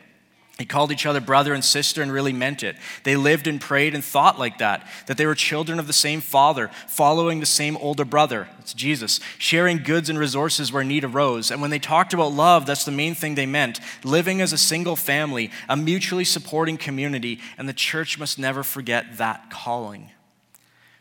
He 0.59 0.65
called 0.65 0.91
each 0.91 1.07
other 1.07 1.19
brother 1.19 1.55
and 1.55 1.65
sister 1.65 2.03
and 2.03 2.11
really 2.11 2.31
meant 2.31 2.61
it. 2.61 2.75
They 3.03 3.15
lived 3.15 3.47
and 3.47 3.59
prayed 3.59 3.95
and 3.95 4.05
thought 4.05 4.37
like 4.37 4.59
that, 4.59 4.87
that 5.07 5.17
they 5.17 5.25
were 5.25 5.33
children 5.33 5.79
of 5.79 5.87
the 5.87 5.93
same 5.93 6.21
father, 6.21 6.69
following 6.87 7.39
the 7.39 7.47
same 7.47 7.75
older 7.77 8.05
brother, 8.05 8.47
that's 8.59 8.75
Jesus, 8.75 9.19
sharing 9.39 9.79
goods 9.79 10.09
and 10.09 10.19
resources 10.19 10.71
where 10.71 10.83
need 10.83 11.05
arose. 11.05 11.49
And 11.49 11.59
when 11.59 11.71
they 11.71 11.79
talked 11.79 12.13
about 12.13 12.33
love, 12.33 12.67
that's 12.67 12.85
the 12.85 12.91
main 12.91 13.15
thing 13.15 13.33
they 13.33 13.47
meant 13.47 13.79
living 14.03 14.41
as 14.41 14.53
a 14.53 14.57
single 14.57 14.95
family, 14.95 15.49
a 15.67 15.75
mutually 15.75 16.23
supporting 16.23 16.77
community, 16.77 17.39
and 17.57 17.67
the 17.67 17.73
church 17.73 18.19
must 18.19 18.37
never 18.37 18.61
forget 18.61 19.17
that 19.17 19.49
calling. 19.49 20.11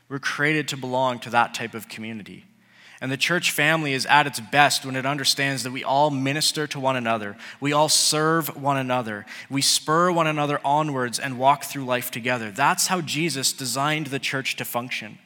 We're 0.09 0.19
created 0.19 0.67
to 0.69 0.79
belong 0.79 1.19
to 1.21 1.31
that 1.31 1.53
type 1.53 1.75
of 1.75 1.91
community. 1.91 2.47
And 3.03 3.11
the 3.11 3.17
church 3.17 3.51
family 3.51 3.95
is 3.95 4.07
at 4.07 4.29
its 4.29 4.39
best 4.39 4.87
when 4.87 4.95
it 4.95 5.05
understands 5.05 5.65
that 5.65 5.73
we 5.73 5.83
all 5.83 6.09
minister 6.11 6.69
to 6.69 6.79
one 6.79 6.95
another. 6.95 7.37
We 7.59 7.73
all 7.73 7.89
serve 7.89 8.57
one 8.57 8.77
another. 8.77 9.27
We 9.51 9.61
spur 9.61 10.13
one 10.13 10.29
another 10.29 10.61
onwards 10.65 11.19
and 11.19 11.37
walk 11.37 11.65
through 11.65 11.85
life 11.85 12.13
together. 12.13 12.53
That's 12.53 12.87
how 12.87 13.01
Jesus 13.01 13.53
designed 13.53 14.07
the 14.07 14.21
church 14.21 14.55
to 14.55 14.65
function. 14.65 15.19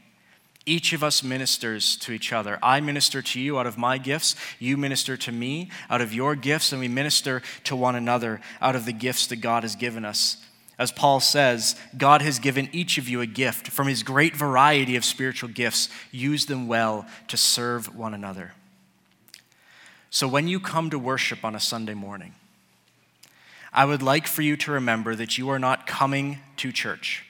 Each 0.65 0.95
of 0.95 1.05
us 1.05 1.23
ministers 1.23 1.97
to 1.99 2.13
each 2.13 2.33
other. 2.33 2.59
I 2.63 2.81
minister 2.81 3.21
to 3.21 3.39
you 3.39 3.59
out 3.59 3.67
of 3.67 3.77
my 3.77 3.99
gifts. 3.99 4.37
You 4.59 4.79
minister 4.79 5.19
to 5.19 5.31
me 5.31 5.71
out 5.91 6.01
of 6.01 6.15
your 6.15 6.35
gifts, 6.35 6.73
and 6.73 6.81
we 6.81 6.89
minister 6.89 7.43
to 7.65 7.77
one 7.77 7.95
another 7.95 8.41
out 8.63 8.75
of 8.75 8.87
the 8.87 8.93
gifts 8.95 9.27
that 9.27 9.37
God 9.37 9.65
has 9.65 9.77
given 9.77 10.07
us. 10.07 10.39
As 10.79 10.93
Paul 10.93 11.21
says, 11.21 11.75
God 11.97 12.21
has 12.21 12.39
given 12.39 12.69
each 12.71 12.99
of 12.99 13.09
you 13.09 13.23
a 13.23 13.27
gift 13.27 13.69
from 13.69 13.87
his 13.87 14.03
great 14.03 14.37
variety 14.37 14.97
of 14.97 15.05
spiritual 15.05 15.49
gifts. 15.49 15.89
Use 16.11 16.47
them 16.47 16.69
well 16.69 17.07
to 17.29 17.37
serve 17.37 17.97
one 17.97 18.13
another. 18.13 18.53
So 20.11 20.29
when 20.29 20.49
you 20.49 20.61
come 20.61 20.91
to 20.91 20.99
worship 20.99 21.45
on 21.45 21.55
a 21.55 21.61
Sunday 21.61 21.95
morning, 21.95 22.35
I 23.73 23.85
would 23.85 24.03
like 24.03 24.27
for 24.27 24.43
you 24.43 24.57
to 24.59 24.73
remember 24.73 25.15
that 25.15 25.39
you 25.39 25.49
are 25.49 25.59
not 25.59 25.87
coming 25.87 26.39
to 26.59 26.73
church. 26.73 27.25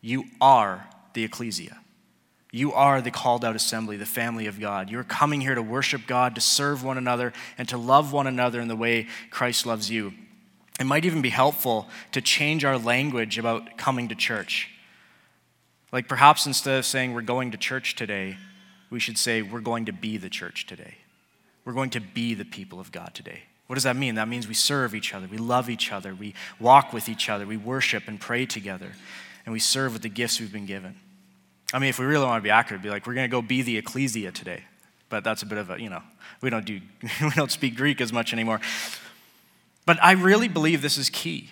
You 0.00 0.24
are 0.40 0.88
the 1.14 1.24
ecclesia. 1.24 1.78
You 2.50 2.72
are 2.72 3.02
the 3.02 3.10
called 3.10 3.44
out 3.44 3.56
assembly, 3.56 3.96
the 3.96 4.06
family 4.06 4.46
of 4.46 4.60
God. 4.60 4.90
You're 4.90 5.04
coming 5.04 5.40
here 5.40 5.54
to 5.54 5.62
worship 5.62 6.06
God, 6.06 6.34
to 6.34 6.40
serve 6.40 6.82
one 6.82 6.96
another, 6.96 7.32
and 7.58 7.68
to 7.68 7.76
love 7.76 8.12
one 8.12 8.26
another 8.26 8.60
in 8.60 8.68
the 8.68 8.76
way 8.76 9.06
Christ 9.30 9.66
loves 9.66 9.90
you. 9.90 10.14
It 10.78 10.86
might 10.86 11.04
even 11.04 11.22
be 11.22 11.30
helpful 11.30 11.88
to 12.12 12.20
change 12.20 12.64
our 12.64 12.78
language 12.78 13.38
about 13.38 13.76
coming 13.76 14.08
to 14.08 14.14
church. 14.14 14.70
Like 15.92 16.08
perhaps 16.08 16.46
instead 16.46 16.78
of 16.78 16.86
saying 16.86 17.14
we're 17.14 17.22
going 17.22 17.50
to 17.50 17.58
church 17.58 17.96
today, 17.96 18.36
we 18.90 19.00
should 19.00 19.18
say 19.18 19.42
we're 19.42 19.60
going 19.60 19.86
to 19.86 19.92
be 19.92 20.16
the 20.16 20.30
church 20.30 20.66
today. 20.66 20.94
We're 21.64 21.72
going 21.72 21.90
to 21.90 22.00
be 22.00 22.34
the 22.34 22.44
people 22.44 22.80
of 22.80 22.92
God 22.92 23.12
today. 23.14 23.42
What 23.66 23.74
does 23.74 23.84
that 23.84 23.96
mean? 23.96 24.14
That 24.14 24.28
means 24.28 24.48
we 24.48 24.54
serve 24.54 24.94
each 24.94 25.12
other, 25.12 25.26
we 25.30 25.36
love 25.36 25.68
each 25.68 25.92
other, 25.92 26.14
we 26.14 26.34
walk 26.58 26.94
with 26.94 27.08
each 27.08 27.28
other, 27.28 27.46
we 27.46 27.58
worship 27.58 28.04
and 28.08 28.18
pray 28.18 28.46
together, 28.46 28.92
and 29.44 29.52
we 29.52 29.58
serve 29.58 29.92
with 29.92 30.02
the 30.02 30.08
gifts 30.08 30.40
we've 30.40 30.52
been 30.52 30.64
given. 30.64 30.96
I 31.74 31.78
mean, 31.78 31.90
if 31.90 31.98
we 31.98 32.06
really 32.06 32.24
want 32.24 32.42
to 32.42 32.42
be 32.42 32.50
accurate, 32.50 32.82
be 32.82 32.88
like, 32.88 33.06
we're 33.06 33.12
going 33.12 33.28
to 33.28 33.30
go 33.30 33.42
be 33.42 33.60
the 33.60 33.76
ecclesia 33.76 34.32
today. 34.32 34.62
But 35.10 35.22
that's 35.22 35.42
a 35.42 35.46
bit 35.46 35.58
of 35.58 35.70
a, 35.70 35.80
you 35.80 35.90
know, 35.90 36.02
we 36.40 36.48
don't 36.48 36.64
do, 36.64 36.80
we 37.22 37.30
don't 37.30 37.52
speak 37.52 37.76
Greek 37.76 38.00
as 38.00 38.12
much 38.12 38.32
anymore. 38.32 38.60
But 39.88 40.04
I 40.04 40.12
really 40.12 40.48
believe 40.48 40.82
this 40.82 40.98
is 40.98 41.08
key. 41.08 41.48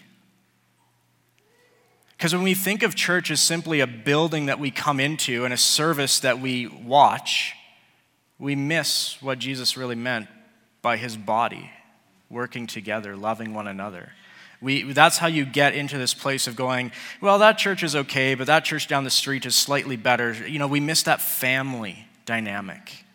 Because 2.18 2.34
when 2.34 2.42
we 2.44 2.52
think 2.52 2.82
of 2.82 2.94
church 2.94 3.30
as 3.30 3.40
simply 3.40 3.80
a 3.80 3.86
building 3.86 4.44
that 4.44 4.60
we 4.60 4.70
come 4.70 5.00
into 5.00 5.46
and 5.46 5.54
a 5.54 5.56
service 5.56 6.20
that 6.20 6.38
we 6.38 6.66
watch, 6.66 7.54
we 8.38 8.54
miss 8.54 9.16
what 9.22 9.38
Jesus 9.38 9.78
really 9.78 9.94
meant 9.94 10.28
by 10.82 10.98
his 10.98 11.16
body 11.16 11.70
working 12.28 12.66
together, 12.66 13.16
loving 13.16 13.54
one 13.54 13.68
another. 13.68 14.12
We, 14.60 14.82
that's 14.92 15.16
how 15.16 15.28
you 15.28 15.46
get 15.46 15.74
into 15.74 15.96
this 15.96 16.12
place 16.12 16.46
of 16.46 16.56
going, 16.56 16.92
well, 17.22 17.38
that 17.38 17.56
church 17.56 17.82
is 17.82 17.96
okay, 17.96 18.34
but 18.34 18.48
that 18.48 18.66
church 18.66 18.86
down 18.86 19.04
the 19.04 19.08
street 19.08 19.46
is 19.46 19.54
slightly 19.54 19.96
better. 19.96 20.34
You 20.46 20.58
know, 20.58 20.68
we 20.68 20.80
miss 20.80 21.04
that 21.04 21.22
family 21.22 22.06
dynamic. 22.26 23.06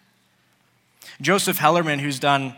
Joseph 1.22 1.60
Hellerman, 1.60 2.00
who's 2.00 2.18
done 2.18 2.56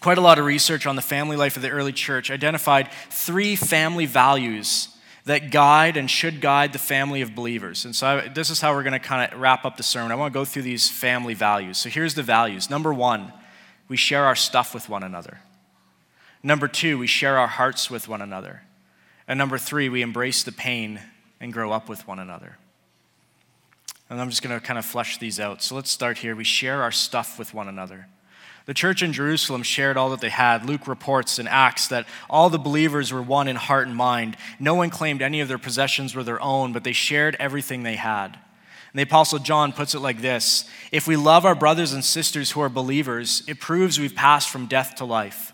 quite 0.00 0.18
a 0.18 0.20
lot 0.22 0.38
of 0.38 0.44
research 0.44 0.86
on 0.86 0.96
the 0.96 1.02
family 1.02 1.36
life 1.36 1.56
of 1.56 1.62
the 1.62 1.70
early 1.70 1.92
church, 1.92 2.30
identified 2.30 2.90
three 3.10 3.54
family 3.54 4.06
values 4.06 4.88
that 5.26 5.50
guide 5.50 5.96
and 5.96 6.10
should 6.10 6.40
guide 6.40 6.72
the 6.72 6.78
family 6.78 7.20
of 7.20 7.34
believers. 7.34 7.84
And 7.84 7.94
so 7.94 8.06
I, 8.06 8.28
this 8.28 8.50
is 8.50 8.60
how 8.60 8.74
we're 8.74 8.82
going 8.82 8.94
to 8.94 8.98
kind 8.98 9.30
of 9.30 9.38
wrap 9.38 9.64
up 9.64 9.76
the 9.76 9.82
sermon. 9.82 10.10
I 10.10 10.14
want 10.14 10.32
to 10.32 10.38
go 10.38 10.44
through 10.44 10.62
these 10.62 10.88
family 10.88 11.34
values. 11.34 11.78
So 11.78 11.88
here's 11.88 12.14
the 12.14 12.22
values. 12.22 12.70
Number 12.70 12.92
one, 12.92 13.32
we 13.88 13.96
share 13.96 14.24
our 14.24 14.34
stuff 14.34 14.72
with 14.74 14.88
one 14.88 15.02
another. 15.02 15.40
Number 16.42 16.68
two, 16.68 16.96
we 16.96 17.06
share 17.06 17.38
our 17.38 17.46
hearts 17.46 17.90
with 17.90 18.08
one 18.08 18.22
another. 18.22 18.62
And 19.28 19.36
number 19.38 19.58
three, 19.58 19.88
we 19.88 20.00
embrace 20.00 20.42
the 20.42 20.52
pain 20.52 21.00
and 21.38 21.52
grow 21.52 21.70
up 21.70 21.88
with 21.88 22.08
one 22.08 22.18
another. 22.18 22.56
And 24.08 24.20
I'm 24.20 24.30
just 24.30 24.42
going 24.42 24.58
to 24.58 24.64
kind 24.64 24.78
of 24.78 24.84
flesh 24.84 25.18
these 25.18 25.38
out. 25.38 25.62
So 25.62 25.74
let's 25.74 25.90
start 25.90 26.18
here. 26.18 26.34
We 26.34 26.44
share 26.44 26.82
our 26.82 26.90
stuff 26.90 27.38
with 27.38 27.52
one 27.52 27.68
another. 27.68 28.08
The 28.70 28.74
church 28.74 29.02
in 29.02 29.12
Jerusalem 29.12 29.64
shared 29.64 29.96
all 29.96 30.10
that 30.10 30.20
they 30.20 30.28
had. 30.28 30.64
Luke 30.64 30.86
reports 30.86 31.40
in 31.40 31.48
Acts 31.48 31.88
that 31.88 32.06
all 32.28 32.50
the 32.50 32.56
believers 32.56 33.12
were 33.12 33.20
one 33.20 33.48
in 33.48 33.56
heart 33.56 33.88
and 33.88 33.96
mind. 33.96 34.36
No 34.60 34.76
one 34.76 34.90
claimed 34.90 35.22
any 35.22 35.40
of 35.40 35.48
their 35.48 35.58
possessions 35.58 36.14
were 36.14 36.22
their 36.22 36.40
own, 36.40 36.72
but 36.72 36.84
they 36.84 36.92
shared 36.92 37.36
everything 37.40 37.82
they 37.82 37.96
had. 37.96 38.26
And 38.92 39.00
the 39.00 39.02
Apostle 39.02 39.40
John 39.40 39.72
puts 39.72 39.96
it 39.96 39.98
like 39.98 40.20
this 40.20 40.70
If 40.92 41.08
we 41.08 41.16
love 41.16 41.44
our 41.44 41.56
brothers 41.56 41.92
and 41.92 42.04
sisters 42.04 42.52
who 42.52 42.60
are 42.60 42.68
believers, 42.68 43.42
it 43.48 43.58
proves 43.58 43.98
we've 43.98 44.14
passed 44.14 44.48
from 44.50 44.66
death 44.66 44.94
to 44.98 45.04
life. 45.04 45.52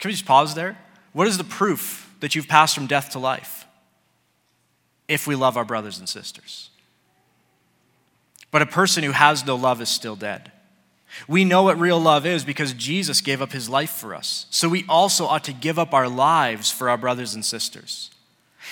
Can 0.00 0.08
we 0.08 0.12
just 0.12 0.26
pause 0.26 0.56
there? 0.56 0.76
What 1.12 1.28
is 1.28 1.38
the 1.38 1.44
proof 1.44 2.12
that 2.18 2.34
you've 2.34 2.48
passed 2.48 2.74
from 2.74 2.88
death 2.88 3.10
to 3.10 3.20
life? 3.20 3.64
If 5.06 5.24
we 5.24 5.36
love 5.36 5.56
our 5.56 5.64
brothers 5.64 6.00
and 6.00 6.08
sisters. 6.08 6.70
But 8.50 8.62
a 8.62 8.66
person 8.66 9.04
who 9.04 9.12
has 9.12 9.44
no 9.44 9.56
love 9.56 9.80
is 9.80 9.88
still 9.88 10.16
dead. 10.16 10.52
We 11.26 11.44
know 11.44 11.62
what 11.62 11.80
real 11.80 11.98
love 11.98 12.26
is 12.26 12.44
because 12.44 12.72
Jesus 12.72 13.20
gave 13.20 13.42
up 13.42 13.52
his 13.52 13.68
life 13.68 13.90
for 13.90 14.14
us. 14.14 14.46
So 14.50 14.68
we 14.68 14.84
also 14.88 15.26
ought 15.26 15.44
to 15.44 15.52
give 15.52 15.78
up 15.78 15.94
our 15.94 16.08
lives 16.08 16.70
for 16.70 16.88
our 16.90 16.98
brothers 16.98 17.34
and 17.34 17.44
sisters. 17.44 18.10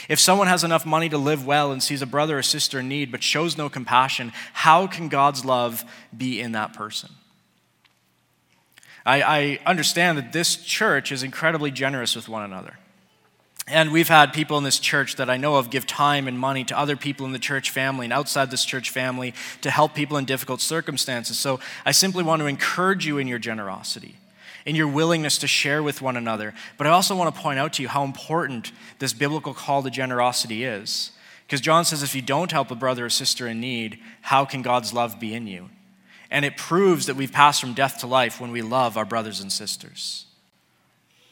If 0.08 0.20
someone 0.20 0.46
has 0.46 0.62
enough 0.62 0.84
money 0.84 1.08
to 1.08 1.18
live 1.18 1.46
well 1.46 1.72
and 1.72 1.82
sees 1.82 2.02
a 2.02 2.06
brother 2.06 2.38
or 2.38 2.42
sister 2.42 2.80
in 2.80 2.88
need 2.88 3.10
but 3.10 3.22
shows 3.22 3.56
no 3.56 3.68
compassion, 3.68 4.32
how 4.52 4.86
can 4.86 5.08
God's 5.08 5.44
love 5.44 5.84
be 6.16 6.40
in 6.40 6.52
that 6.52 6.74
person? 6.74 7.10
I, 9.06 9.22
I 9.22 9.58
understand 9.64 10.18
that 10.18 10.32
this 10.32 10.56
church 10.56 11.12
is 11.12 11.22
incredibly 11.22 11.70
generous 11.70 12.14
with 12.16 12.28
one 12.28 12.42
another. 12.42 12.78
And 13.68 13.90
we've 13.90 14.08
had 14.08 14.32
people 14.32 14.58
in 14.58 14.64
this 14.64 14.78
church 14.78 15.16
that 15.16 15.28
I 15.28 15.36
know 15.38 15.56
of 15.56 15.70
give 15.70 15.86
time 15.86 16.28
and 16.28 16.38
money 16.38 16.62
to 16.64 16.78
other 16.78 16.96
people 16.96 17.26
in 17.26 17.32
the 17.32 17.38
church 17.38 17.70
family 17.70 18.06
and 18.06 18.12
outside 18.12 18.50
this 18.50 18.64
church 18.64 18.90
family 18.90 19.34
to 19.62 19.70
help 19.70 19.92
people 19.92 20.16
in 20.18 20.24
difficult 20.24 20.60
circumstances. 20.60 21.36
So 21.36 21.58
I 21.84 21.90
simply 21.90 22.22
want 22.22 22.40
to 22.40 22.46
encourage 22.46 23.06
you 23.06 23.18
in 23.18 23.26
your 23.26 23.40
generosity, 23.40 24.14
in 24.64 24.76
your 24.76 24.86
willingness 24.86 25.38
to 25.38 25.48
share 25.48 25.82
with 25.82 26.00
one 26.00 26.16
another. 26.16 26.54
But 26.78 26.86
I 26.86 26.90
also 26.90 27.16
want 27.16 27.34
to 27.34 27.40
point 27.40 27.58
out 27.58 27.72
to 27.74 27.82
you 27.82 27.88
how 27.88 28.04
important 28.04 28.70
this 29.00 29.12
biblical 29.12 29.52
call 29.52 29.82
to 29.82 29.90
generosity 29.90 30.62
is. 30.62 31.10
Because 31.44 31.60
John 31.60 31.84
says 31.84 32.04
if 32.04 32.14
you 32.14 32.22
don't 32.22 32.52
help 32.52 32.70
a 32.70 32.76
brother 32.76 33.06
or 33.06 33.10
sister 33.10 33.48
in 33.48 33.60
need, 33.60 33.98
how 34.20 34.44
can 34.44 34.62
God's 34.62 34.92
love 34.92 35.18
be 35.18 35.34
in 35.34 35.48
you? 35.48 35.70
And 36.30 36.44
it 36.44 36.56
proves 36.56 37.06
that 37.06 37.16
we've 37.16 37.32
passed 37.32 37.60
from 37.60 37.74
death 37.74 37.98
to 37.98 38.06
life 38.06 38.40
when 38.40 38.52
we 38.52 38.62
love 38.62 38.96
our 38.96 39.04
brothers 39.04 39.40
and 39.40 39.50
sisters. 39.50 40.26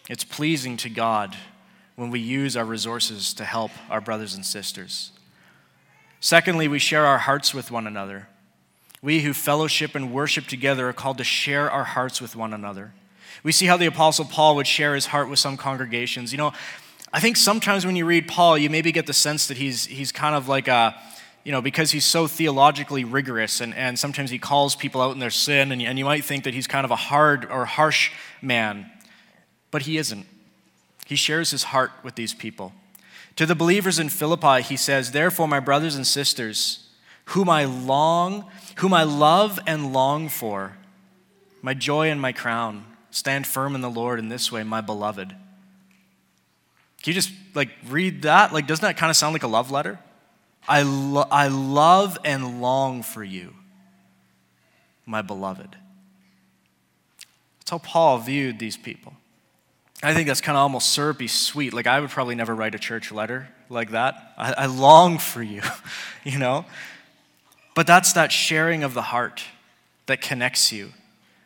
It's 0.09 0.25
pleasing 0.25 0.77
to 0.79 0.91
God 0.91 1.37
when 1.97 2.11
we 2.11 2.21
use 2.21 2.57
our 2.57 2.65
resources 2.65 3.35
to 3.35 3.45
help 3.45 3.71
our 3.89 4.01
brothers 4.01 4.35
and 4.35 4.45
sisters. 4.45 5.13
Secondly, 6.21 6.69
we 6.69 6.79
share 6.79 7.07
our 7.07 7.19
hearts 7.19 7.55
with 7.55 7.71
one 7.71 7.87
another. 7.87 8.29
We 9.03 9.21
who 9.21 9.35
fellowship 9.35 9.95
and 9.95 10.13
worship 10.13 10.47
together 10.47 10.89
are 10.89 10.95
called 10.95 11.19
to 11.19 11.25
share 11.25 11.71
our 11.71 11.85
hearts 11.85 12.21
with 12.21 12.35
one 12.35 12.55
another. 12.55 12.95
We 13.43 13.53
see 13.53 13.67
how 13.67 13.77
the 13.77 13.87
Apostle 13.87 14.25
Paul 14.25 14.57
would 14.57 14.67
share 14.67 14.95
his 14.95 15.07
heart 15.07 15.29
with 15.29 15.39
some 15.39 15.57
congregations. 15.57 16.33
You 16.33 16.39
know, 16.39 16.53
I 17.13 17.21
think 17.21 17.37
sometimes 17.37 17.85
when 17.85 17.95
you 17.95 18.07
read 18.07 18.27
Paul, 18.27 18.57
you 18.57 18.71
maybe 18.71 18.91
get 18.91 19.07
the 19.07 19.13
sense 19.13 19.47
that 19.49 19.59
he's, 19.59 19.85
he's 19.85 20.11
kind 20.11 20.35
of 20.35 20.49
like 20.49 20.67
a, 20.67 20.99
you 21.45 21.53
know, 21.53 21.61
because 21.61 21.91
he's 21.91 22.07
so 22.07 22.27
theologically 22.27 23.05
rigorous 23.05 23.61
and, 23.61 23.75
and 23.75 23.99
sometimes 23.99 24.31
he 24.31 24.39
calls 24.39 24.75
people 24.75 25.03
out 25.03 25.13
in 25.13 25.19
their 25.19 25.31
sin, 25.31 25.71
and, 25.71 25.83
and 25.83 25.99
you 25.99 26.05
might 26.07 26.25
think 26.25 26.45
that 26.45 26.55
he's 26.55 26.67
kind 26.67 26.87
of 26.87 26.91
a 26.91 26.97
hard 26.97 27.45
or 27.51 27.67
harsh 27.67 28.11
man, 28.41 28.91
but 29.71 29.83
he 29.83 29.99
isn't. 29.99 30.27
He 31.05 31.17
shares 31.17 31.51
his 31.51 31.65
heart 31.65 31.93
with 32.03 32.15
these 32.15 32.35
people. 32.35 32.73
To 33.37 33.47
the 33.47 33.55
believers 33.55 33.99
in 33.99 34.09
Philippi, 34.09 34.63
he 34.63 34.77
says, 34.77 35.13
Therefore, 35.13 35.49
my 35.49 35.61
brothers 35.61 35.97
and 35.97 36.07
sisters, 36.07 36.89
whom 37.27 37.49
I 37.49 37.65
long, 37.65 38.47
whom 38.77 38.95
I 38.95 39.03
love 39.03 39.59
and 39.67 39.93
long 39.93 40.29
for, 40.29 40.77
my 41.63 41.75
joy 41.75 42.11
and 42.11 42.21
my 42.21 42.33
crown, 42.33 42.85
stand 43.11 43.47
firm 43.47 43.75
in 43.75 43.81
the 43.81 43.91
Lord 43.91 44.19
in 44.19 44.29
this 44.29 44.53
way, 44.53 44.63
my 44.63 44.81
beloved. 44.81 45.29
Can 45.29 45.37
you 47.11 47.13
just 47.13 47.33
like 47.55 47.71
read 47.89 48.23
that? 48.23 48.53
Like, 48.53 48.67
doesn't 48.67 48.83
that 48.83 48.97
kind 48.97 49.11
of 49.11 49.17
sound 49.17 49.35
like 49.35 49.43
a 49.43 49.49
love 49.49 49.71
letter? 49.71 49.99
I, 50.67 50.83
lo- 50.83 51.29
I 51.31 51.49
love 51.49 52.17
and 52.25 52.63
long 52.63 53.03
for 53.03 53.23
you, 53.23 53.53
my 55.05 55.21
beloved. 55.21 55.77
That's 57.59 57.71
how 57.71 57.79
Paul 57.79 58.19
viewed 58.19 58.59
these 58.59 58.77
people. 58.77 59.15
I 60.05 60.13
think 60.13 60.29
that's 60.29 60.43
kind 60.43 60.57
of 60.57 60.63
almost 60.63 60.93
syrupy 60.93 61.29
sweet. 61.29 61.73
Like, 61.73 61.87
I 61.87 61.99
would 61.99 62.11
probably 62.11 62.35
never 62.35 62.55
write 62.55 62.75
a 62.75 62.79
church 62.79 63.11
letter 63.11 63.49
like 63.71 63.93
that. 63.93 64.35
I, 64.37 64.53
I 64.53 64.67
long 64.67 65.19
for 65.19 65.43
you, 65.43 65.63
you 66.25 66.39
know? 66.39 66.67
But 67.75 67.87
that's 67.87 68.13
that 68.13 68.31
sharing 68.31 68.85
of 68.85 68.93
the 68.95 69.03
heart 69.03 69.43
that 70.07 70.21
connects 70.21 70.73
you, 70.73 70.93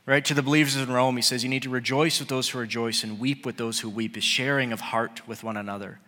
right? 0.06 0.24
To 0.24 0.34
the 0.34 0.42
believers 0.42 0.76
in 0.76 0.90
Rome, 0.90 1.16
he 1.16 1.22
says, 1.22 1.42
You 1.42 1.48
need 1.48 1.62
to 1.62 1.70
rejoice 1.70 2.18
with 2.18 2.28
those 2.28 2.48
who 2.50 2.58
rejoice 2.58 3.04
and 3.04 3.20
weep 3.20 3.46
with 3.46 3.56
those 3.56 3.80
who 3.80 3.88
weep, 3.88 4.16
is 4.16 4.24
sharing 4.24 4.72
of 4.72 4.80
heart 4.80 5.26
with 5.28 5.44
one 5.44 5.56
another. 5.56 6.00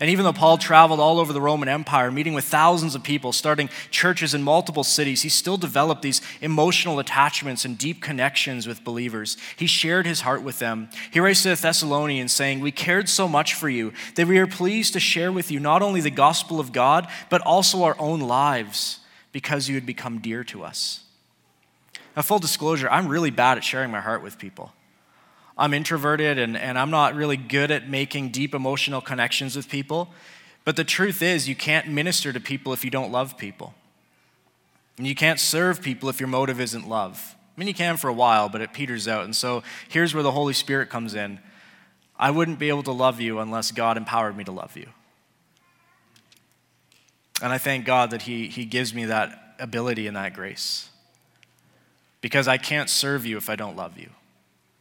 And 0.00 0.10
even 0.10 0.24
though 0.24 0.32
Paul 0.32 0.58
traveled 0.58 1.00
all 1.00 1.18
over 1.18 1.32
the 1.32 1.40
Roman 1.40 1.68
Empire, 1.68 2.10
meeting 2.10 2.34
with 2.34 2.44
thousands 2.44 2.94
of 2.94 3.02
people, 3.02 3.32
starting 3.32 3.68
churches 3.90 4.34
in 4.34 4.42
multiple 4.42 4.84
cities, 4.84 5.22
he 5.22 5.28
still 5.28 5.56
developed 5.56 6.02
these 6.02 6.20
emotional 6.40 6.98
attachments 6.98 7.64
and 7.64 7.78
deep 7.78 8.02
connections 8.02 8.66
with 8.66 8.84
believers. 8.84 9.36
He 9.56 9.66
shared 9.66 10.06
his 10.06 10.22
heart 10.22 10.42
with 10.42 10.58
them. 10.58 10.88
He 11.10 11.20
writes 11.20 11.42
to 11.42 11.50
the 11.50 11.56
Thessalonians 11.56 12.32
saying, 12.32 12.60
We 12.60 12.72
cared 12.72 13.08
so 13.08 13.28
much 13.28 13.54
for 13.54 13.68
you 13.68 13.92
that 14.16 14.26
we 14.26 14.38
are 14.38 14.46
pleased 14.46 14.92
to 14.94 15.00
share 15.00 15.32
with 15.32 15.50
you 15.50 15.60
not 15.60 15.82
only 15.82 16.00
the 16.00 16.10
gospel 16.10 16.60
of 16.60 16.72
God, 16.72 17.08
but 17.30 17.40
also 17.42 17.82
our 17.84 17.96
own 17.98 18.20
lives 18.20 19.00
because 19.32 19.68
you 19.68 19.74
had 19.74 19.86
become 19.86 20.18
dear 20.18 20.44
to 20.44 20.64
us. 20.64 21.04
Now, 22.16 22.22
full 22.22 22.38
disclosure, 22.38 22.88
I'm 22.88 23.08
really 23.08 23.30
bad 23.30 23.58
at 23.58 23.64
sharing 23.64 23.90
my 23.90 24.00
heart 24.00 24.22
with 24.22 24.38
people. 24.38 24.72
I'm 25.56 25.72
introverted 25.72 26.38
and, 26.38 26.56
and 26.56 26.78
I'm 26.78 26.90
not 26.90 27.14
really 27.14 27.36
good 27.36 27.70
at 27.70 27.88
making 27.88 28.30
deep 28.30 28.54
emotional 28.54 29.00
connections 29.00 29.54
with 29.54 29.68
people. 29.68 30.08
But 30.64 30.76
the 30.76 30.84
truth 30.84 31.22
is, 31.22 31.48
you 31.48 31.54
can't 31.54 31.88
minister 31.88 32.32
to 32.32 32.40
people 32.40 32.72
if 32.72 32.84
you 32.84 32.90
don't 32.90 33.12
love 33.12 33.36
people. 33.36 33.74
And 34.96 35.06
you 35.06 35.14
can't 35.14 35.38
serve 35.38 35.82
people 35.82 36.08
if 36.08 36.20
your 36.20 36.28
motive 36.28 36.60
isn't 36.60 36.88
love. 36.88 37.34
I 37.56 37.60
mean, 37.60 37.68
you 37.68 37.74
can 37.74 37.96
for 37.96 38.08
a 38.08 38.14
while, 38.14 38.48
but 38.48 38.60
it 38.60 38.72
peters 38.72 39.06
out. 39.06 39.24
And 39.24 39.36
so 39.36 39.62
here's 39.88 40.14
where 40.14 40.22
the 40.22 40.32
Holy 40.32 40.54
Spirit 40.54 40.88
comes 40.88 41.14
in. 41.14 41.38
I 42.18 42.30
wouldn't 42.30 42.58
be 42.58 42.68
able 42.68 42.82
to 42.84 42.92
love 42.92 43.20
you 43.20 43.38
unless 43.38 43.70
God 43.70 43.96
empowered 43.96 44.36
me 44.36 44.44
to 44.44 44.52
love 44.52 44.76
you. 44.76 44.88
And 47.42 47.52
I 47.52 47.58
thank 47.58 47.84
God 47.84 48.10
that 48.10 48.22
He, 48.22 48.48
he 48.48 48.64
gives 48.64 48.94
me 48.94 49.04
that 49.06 49.56
ability 49.58 50.06
and 50.06 50.16
that 50.16 50.34
grace. 50.34 50.88
Because 52.20 52.48
I 52.48 52.56
can't 52.56 52.88
serve 52.88 53.26
you 53.26 53.36
if 53.36 53.50
I 53.50 53.56
don't 53.56 53.76
love 53.76 53.98
you. 53.98 54.10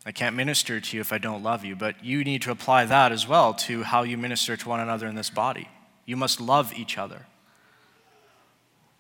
I 0.06 0.12
can't 0.12 0.36
minister 0.36 0.82
to 0.82 0.98
you 0.98 1.02
if 1.02 1.14
I 1.14 1.18
don't 1.18 1.44
love 1.44 1.64
you, 1.64 1.76
but 1.76 2.04
you 2.04 2.24
need 2.24 2.42
to 2.42 2.52
apply 2.52 2.86
that 2.86 3.12
as 3.12 3.28
well 3.28 3.54
to 3.54 3.84
how 3.84 4.04
you 4.04 4.18
minister 4.18 4.58
to 4.58 4.70
one 4.70 4.82
another 4.82 5.08
in 5.08 5.16
this 5.16 5.30
body. 5.30 5.70
You 6.06 6.18
must 6.18 6.42
love 6.42 6.74
each 6.74 6.98
other 6.98 7.26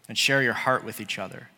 and 0.07 0.17
share 0.17 0.41
your 0.41 0.53
heart 0.53 0.85
with 0.85 1.01
each 1.01 1.19
other. 1.19 1.49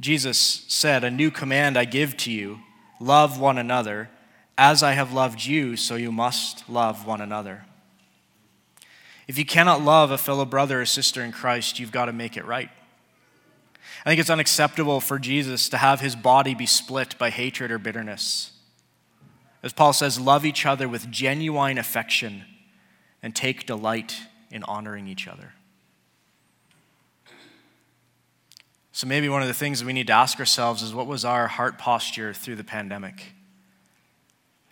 Jesus 0.00 0.64
said, 0.68 1.04
A 1.04 1.10
new 1.10 1.30
command 1.30 1.76
I 1.76 1.84
give 1.84 2.16
to 2.18 2.30
you 2.30 2.60
love 3.00 3.38
one 3.38 3.58
another. 3.58 4.10
As 4.58 4.82
I 4.82 4.92
have 4.92 5.12
loved 5.12 5.44
you, 5.44 5.76
so 5.76 5.96
you 5.96 6.10
must 6.10 6.68
love 6.68 7.06
one 7.06 7.20
another. 7.20 7.66
If 9.28 9.36
you 9.36 9.44
cannot 9.44 9.82
love 9.82 10.10
a 10.10 10.16
fellow 10.16 10.46
brother 10.46 10.80
or 10.80 10.86
sister 10.86 11.22
in 11.22 11.32
Christ, 11.32 11.78
you've 11.78 11.92
got 11.92 12.06
to 12.06 12.12
make 12.12 12.38
it 12.38 12.46
right. 12.46 12.70
I 14.04 14.10
think 14.10 14.20
it's 14.20 14.30
unacceptable 14.30 15.00
for 15.00 15.18
Jesus 15.18 15.68
to 15.70 15.78
have 15.78 16.00
his 16.00 16.14
body 16.14 16.54
be 16.54 16.66
split 16.66 17.18
by 17.18 17.30
hatred 17.30 17.70
or 17.70 17.78
bitterness. 17.78 18.52
As 19.62 19.72
Paul 19.72 19.92
says, 19.92 20.20
love 20.20 20.46
each 20.46 20.64
other 20.64 20.88
with 20.88 21.10
genuine 21.10 21.78
affection 21.78 22.44
and 23.22 23.34
take 23.34 23.66
delight 23.66 24.16
in 24.50 24.62
honoring 24.62 25.08
each 25.08 25.26
other. 25.26 25.54
So, 28.92 29.06
maybe 29.06 29.28
one 29.28 29.42
of 29.42 29.48
the 29.48 29.54
things 29.54 29.84
we 29.84 29.92
need 29.92 30.06
to 30.06 30.14
ask 30.14 30.38
ourselves 30.38 30.82
is 30.82 30.94
what 30.94 31.06
was 31.06 31.24
our 31.24 31.48
heart 31.48 31.76
posture 31.76 32.32
through 32.32 32.56
the 32.56 32.64
pandemic? 32.64 33.34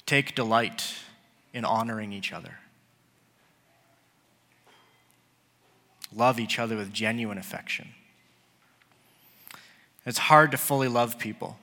Take 0.06 0.34
delight 0.34 0.94
in 1.52 1.64
honoring 1.64 2.12
each 2.12 2.32
other. 2.32 2.58
Love 6.14 6.38
each 6.38 6.58
other 6.58 6.76
with 6.76 6.92
genuine 6.92 7.36
affection. 7.36 7.88
It's 10.06 10.18
hard 10.18 10.50
to 10.50 10.56
fully 10.56 10.88
love 10.88 11.18
people 11.18 11.58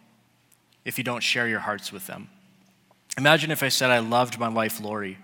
if 0.83 0.97
you 0.97 1.03
don't 1.03 1.21
share 1.21 1.47
your 1.47 1.59
hearts 1.59 1.91
with 1.91 2.07
them. 2.07 2.29
Imagine 3.17 3.51
if 3.51 3.61
I 3.61 3.69
said 3.69 3.91
I 3.91 3.99
loved 3.99 4.39
my 4.39 4.49
wife, 4.49 4.81
Lori, 4.81 5.17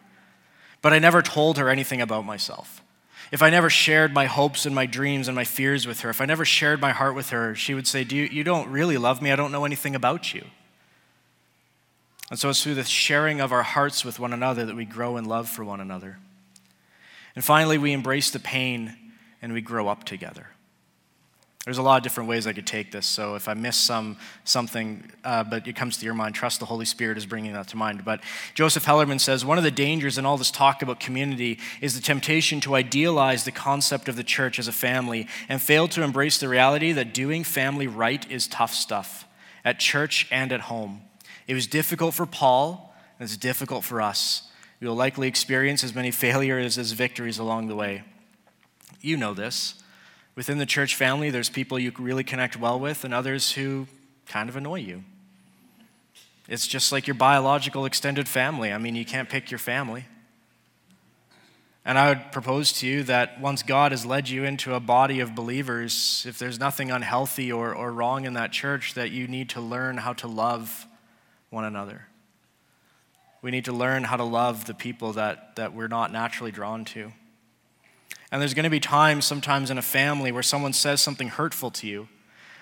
but 0.82 0.94
I 0.94 1.00
never 1.00 1.22
told 1.22 1.58
her 1.58 1.70
anything 1.70 2.02
about 2.02 2.26
myself. 2.26 2.84
If 3.32 3.42
I 3.42 3.50
never 3.50 3.70
shared 3.70 4.14
my 4.14 4.26
hopes 4.26 4.66
and 4.66 4.74
my 4.74 4.86
dreams 4.86 5.28
and 5.28 5.36
my 5.36 5.44
fears 5.44 5.86
with 5.86 6.02
her, 6.02 6.10
if 6.10 6.22
I 6.22 6.26
never 6.26 6.46
shared 6.46 6.80
my 6.80 6.92
heart 6.92 7.16
with 7.16 7.32
her, 7.32 7.56
she 7.56 7.74
would 7.74 7.88
say, 7.88 8.04
Do 8.04 8.16
you, 8.16 8.26
you 8.26 8.44
don't 8.44 8.70
really 8.70 8.98
love 8.98 9.22
me? 9.22 9.32
I 9.32 9.36
don't 9.36 9.52
know 9.52 9.66
anything 9.66 9.96
about 9.96 10.34
you. 10.34 10.46
And 12.30 12.38
so 12.38 12.50
it's 12.50 12.62
through 12.62 12.76
the 12.76 12.84
sharing 12.84 13.42
of 13.42 13.52
our 13.52 13.64
hearts 13.64 14.06
with 14.06 14.20
one 14.20 14.34
another 14.34 14.66
that 14.66 14.76
we 14.76 14.86
grow 14.86 15.18
in 15.18 15.26
love 15.26 15.50
for 15.50 15.64
one 15.64 15.80
another. 15.80 16.20
And 17.36 17.44
finally, 17.44 17.78
we 17.78 17.94
embrace 17.94 18.32
the 18.32 18.40
pain 18.40 18.96
and 19.42 19.54
we 19.54 19.62
grow 19.62 19.88
up 19.88 20.04
together. 20.04 20.48
There's 21.68 21.80
a 21.80 21.84
lot 21.84 21.98
of 21.98 22.04
different 22.04 22.30
ways 22.30 22.48
I 22.48 22.54
could 22.54 22.66
take 22.66 22.94
this. 22.94 23.06
So 23.06 23.36
if 23.36 23.50
I 23.50 23.54
miss 23.54 23.76
some 23.76 24.16
something, 24.46 25.04
uh, 25.26 25.44
but 25.44 25.68
it 25.68 25.76
comes 25.76 25.98
to 25.98 26.06
your 26.06 26.14
mind, 26.14 26.34
trust 26.34 26.62
the 26.62 26.66
Holy 26.66 26.86
Spirit 26.86 27.18
is 27.18 27.26
bringing 27.26 27.52
that 27.52 27.68
to 27.68 27.76
mind. 27.76 28.06
But 28.06 28.22
Joseph 28.54 28.86
Hellerman 28.86 29.20
says 29.20 29.44
one 29.44 29.58
of 29.58 29.66
the 29.66 29.70
dangers 29.70 30.18
in 30.18 30.26
all 30.26 30.38
this 30.38 30.50
talk 30.50 30.82
about 30.82 31.02
community 31.02 31.60
is 31.82 31.94
the 31.94 32.02
temptation 32.02 32.62
to 32.62 32.76
idealize 32.76 33.44
the 33.44 33.52
concept 33.52 34.08
of 34.08 34.16
the 34.16 34.24
church 34.24 34.60
as 34.60 34.70
a 34.70 34.72
family 34.72 35.28
and 35.50 35.62
fail 35.62 35.90
to 35.90 36.04
embrace 36.04 36.38
the 36.38 36.48
reality 36.48 36.94
that 36.94 37.14
doing 37.14 37.44
family 37.44 37.86
right 37.86 38.32
is 38.32 38.48
tough 38.48 38.74
stuff 38.74 39.26
at 39.66 39.78
church 39.78 40.26
and 40.32 40.54
at 40.54 40.62
home. 40.62 41.02
It 41.48 41.54
was 41.54 41.68
difficult 41.68 42.14
for 42.14 42.26
Paul, 42.26 42.96
and 43.20 43.28
it's 43.28 43.36
difficult 43.36 43.84
for 43.84 44.02
us. 44.02 44.50
We 44.80 44.88
will 44.88 44.96
likely 44.96 45.28
experience 45.28 45.84
as 45.84 45.94
many 45.94 46.12
failures 46.12 46.78
as 46.78 46.94
victories 46.94 47.40
along 47.40 47.68
the 47.68 47.76
way. 47.76 48.04
You 49.02 49.18
know 49.18 49.34
this. 49.34 49.84
Within 50.38 50.60
the 50.60 50.68
church 50.68 50.94
family, 50.94 51.32
there's 51.32 51.50
people 51.50 51.80
you 51.80 51.92
really 51.98 52.24
connect 52.24 52.58
well 52.58 52.80
with, 52.80 53.04
and 53.04 53.12
others 53.12 53.54
who 53.54 53.88
kind 54.28 54.50
of 54.50 54.56
annoy 54.56 54.76
you. 54.76 55.04
It's 56.48 56.68
just 56.68 56.92
like 56.92 57.08
your 57.08 57.16
biological 57.16 57.86
extended 57.86 58.28
family. 58.28 58.72
I 58.72 58.78
mean, 58.78 58.94
you 58.94 59.04
can't 59.04 59.28
pick 59.28 59.50
your 59.50 59.58
family. 59.58 60.06
And 61.84 61.98
I 61.98 62.10
would 62.10 62.32
propose 62.32 62.72
to 62.74 62.88
you 62.88 63.02
that 63.04 63.42
once 63.42 63.64
God 63.64 63.92
has 63.92 64.06
led 64.06 64.30
you 64.30 64.44
into 64.44 64.76
a 64.76 64.80
body 64.80 65.22
of 65.22 65.34
believers, 65.34 66.24
if 66.30 66.38
there's 66.38 66.60
nothing 66.60 66.92
unhealthy 66.92 67.52
or, 67.52 67.74
or 67.74 67.92
wrong 67.92 68.26
in 68.26 68.34
that 68.34 68.52
church, 68.52 68.94
that 68.94 69.10
you 69.10 69.28
need 69.28 69.50
to 69.50 69.60
learn 69.60 69.98
how 69.98 70.14
to 70.14 70.28
love 70.28 70.86
one 71.50 71.66
another. 71.66 72.06
We 73.42 73.50
need 73.50 73.66
to 73.66 73.74
learn 73.74 74.04
how 74.04 74.18
to 74.18 74.24
love 74.24 74.66
the 74.66 74.76
people 74.76 75.14
that, 75.14 75.56
that 75.56 75.74
we're 75.74 75.88
not 75.88 76.12
naturally 76.12 76.52
drawn 76.52 76.86
to. 76.86 77.12
And 78.32 78.42
there's 78.42 78.54
going 78.54 78.66
to 78.66 78.70
be 78.70 78.80
times 78.80 79.26
sometimes 79.26 79.72
in 79.72 79.78
a 79.78 79.82
family 79.82 80.32
where 80.32 80.44
someone 80.44 80.74
says 80.74 81.02
something 81.02 81.30
hurtful 81.30 81.72
to 81.72 81.88
you. 81.88 82.08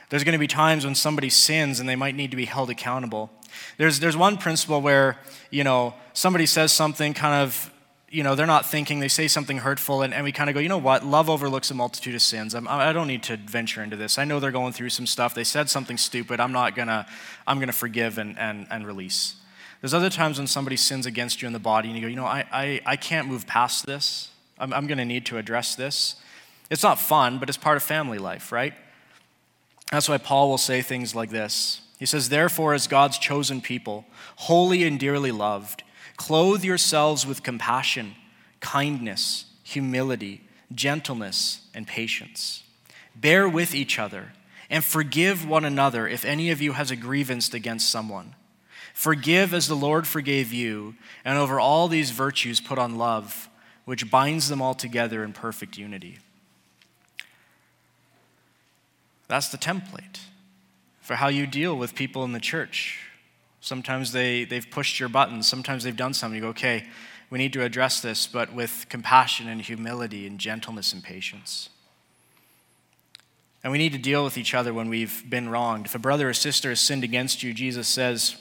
There's 0.09 0.23
going 0.23 0.33
to 0.33 0.39
be 0.39 0.47
times 0.47 0.85
when 0.85 0.93
somebody 0.93 1.29
sins 1.29 1.79
and 1.79 1.89
they 1.89 1.95
might 1.95 2.15
need 2.15 2.31
to 2.31 2.37
be 2.37 2.45
held 2.45 2.69
accountable. 2.69 3.31
There's, 3.77 3.99
there's 3.99 4.15
one 4.15 4.37
principle 4.37 4.81
where, 4.81 5.17
you 5.49 5.63
know, 5.63 5.95
somebody 6.13 6.45
says 6.45 6.71
something 6.71 7.13
kind 7.13 7.43
of, 7.43 7.71
you 8.09 8.21
know, 8.21 8.35
they're 8.35 8.45
not 8.45 8.65
thinking, 8.65 8.99
they 8.99 9.07
say 9.07 9.27
something 9.27 9.57
hurtful, 9.57 10.03
and, 10.03 10.13
and 10.13 10.23
we 10.23 10.31
kind 10.31 10.49
of 10.49 10.53
go, 10.53 10.59
you 10.59 10.69
know 10.69 10.77
what, 10.77 11.03
love 11.03 11.29
overlooks 11.29 11.71
a 11.71 11.73
multitude 11.73 12.15
of 12.15 12.21
sins. 12.21 12.53
I'm, 12.53 12.67
I 12.67 12.93
don't 12.93 13.07
need 13.07 13.23
to 13.23 13.35
venture 13.35 13.83
into 13.83 13.95
this. 13.95 14.17
I 14.17 14.25
know 14.25 14.39
they're 14.39 14.51
going 14.51 14.73
through 14.73 14.89
some 14.89 15.07
stuff. 15.07 15.33
They 15.33 15.43
said 15.43 15.69
something 15.69 15.97
stupid. 15.97 16.39
I'm 16.39 16.51
not 16.51 16.75
going 16.75 16.87
to, 16.87 17.05
I'm 17.47 17.57
going 17.57 17.67
to 17.67 17.73
forgive 17.73 18.17
and, 18.17 18.37
and, 18.37 18.67
and 18.69 18.85
release. 18.85 19.35
There's 19.81 19.93
other 19.93 20.09
times 20.09 20.37
when 20.37 20.47
somebody 20.47 20.77
sins 20.77 21.05
against 21.05 21.41
you 21.41 21.47
in 21.47 21.53
the 21.53 21.59
body 21.59 21.89
and 21.89 21.97
you 21.97 22.03
go, 22.03 22.07
you 22.07 22.15
know, 22.15 22.25
I, 22.25 22.45
I, 22.51 22.81
I 22.85 22.95
can't 22.95 23.27
move 23.27 23.47
past 23.47 23.85
this. 23.85 24.29
I'm, 24.57 24.73
I'm 24.73 24.87
going 24.87 24.97
to 24.97 25.05
need 25.05 25.25
to 25.27 25.37
address 25.37 25.75
this. 25.75 26.15
It's 26.69 26.83
not 26.83 26.99
fun, 26.99 27.39
but 27.39 27.49
it's 27.49 27.57
part 27.57 27.77
of 27.77 27.83
family 27.83 28.17
life, 28.17 28.51
right? 28.51 28.73
That's 29.91 30.09
why 30.09 30.17
Paul 30.17 30.49
will 30.49 30.57
say 30.57 30.81
things 30.81 31.13
like 31.13 31.29
this. 31.29 31.81
He 31.99 32.05
says, 32.05 32.29
Therefore, 32.29 32.73
as 32.73 32.87
God's 32.87 33.17
chosen 33.17 33.61
people, 33.61 34.05
holy 34.37 34.83
and 34.83 34.99
dearly 34.99 35.31
loved, 35.31 35.83
clothe 36.17 36.63
yourselves 36.63 37.25
with 37.25 37.43
compassion, 37.43 38.15
kindness, 38.59 39.45
humility, 39.63 40.41
gentleness, 40.73 41.61
and 41.73 41.87
patience. 41.87 42.63
Bear 43.15 43.47
with 43.47 43.73
each 43.73 43.99
other 43.99 44.33
and 44.69 44.83
forgive 44.83 45.47
one 45.47 45.63
another 45.63 46.07
if 46.07 46.25
any 46.25 46.49
of 46.49 46.61
you 46.61 46.73
has 46.73 46.91
a 46.91 46.95
grievance 46.95 47.53
against 47.53 47.89
someone. 47.89 48.35
Forgive 48.93 49.53
as 49.53 49.67
the 49.67 49.75
Lord 49.75 50.07
forgave 50.07 50.51
you, 50.51 50.95
and 51.23 51.37
over 51.37 51.59
all 51.59 51.87
these 51.87 52.11
virtues 52.11 52.59
put 52.59 52.79
on 52.79 52.97
love 52.97 53.49
which 53.85 54.09
binds 54.11 54.49
them 54.49 54.61
all 54.61 54.73
together 54.73 55.23
in 55.23 55.31
perfect 55.31 55.77
unity. 55.77 56.17
That's 59.27 59.49
the 59.49 59.57
template 59.57 60.19
for 61.01 61.15
how 61.15 61.27
you 61.27 61.47
deal 61.47 61.75
with 61.75 61.95
people 61.95 62.23
in 62.23 62.31
the 62.31 62.39
church. 62.39 62.99
Sometimes 63.61 64.11
they, 64.11 64.43
they've 64.43 64.69
pushed 64.69 64.99
your 64.99 65.09
buttons, 65.09 65.47
sometimes 65.47 65.83
they've 65.83 65.95
done 65.95 66.13
something. 66.13 66.35
You 66.35 66.41
go, 66.41 66.49
okay, 66.49 66.85
we 67.29 67.39
need 67.39 67.53
to 67.53 67.63
address 67.63 67.99
this, 68.01 68.27
but 68.27 68.53
with 68.53 68.85
compassion 68.89 69.47
and 69.47 69.61
humility 69.61 70.27
and 70.27 70.39
gentleness 70.39 70.93
and 70.93 71.03
patience. 71.03 71.69
And 73.63 73.71
we 73.71 73.79
need 73.79 73.93
to 73.93 73.97
deal 73.97 74.23
with 74.23 74.37
each 74.37 74.53
other 74.53 74.73
when 74.73 74.89
we've 74.89 75.27
been 75.27 75.49
wronged. 75.49 75.87
If 75.87 75.95
a 75.95 75.99
brother 75.99 76.29
or 76.29 76.33
sister 76.33 76.69
has 76.69 76.79
sinned 76.79 77.03
against 77.03 77.41
you, 77.41 77.51
Jesus 77.51 77.87
says, 77.87 78.37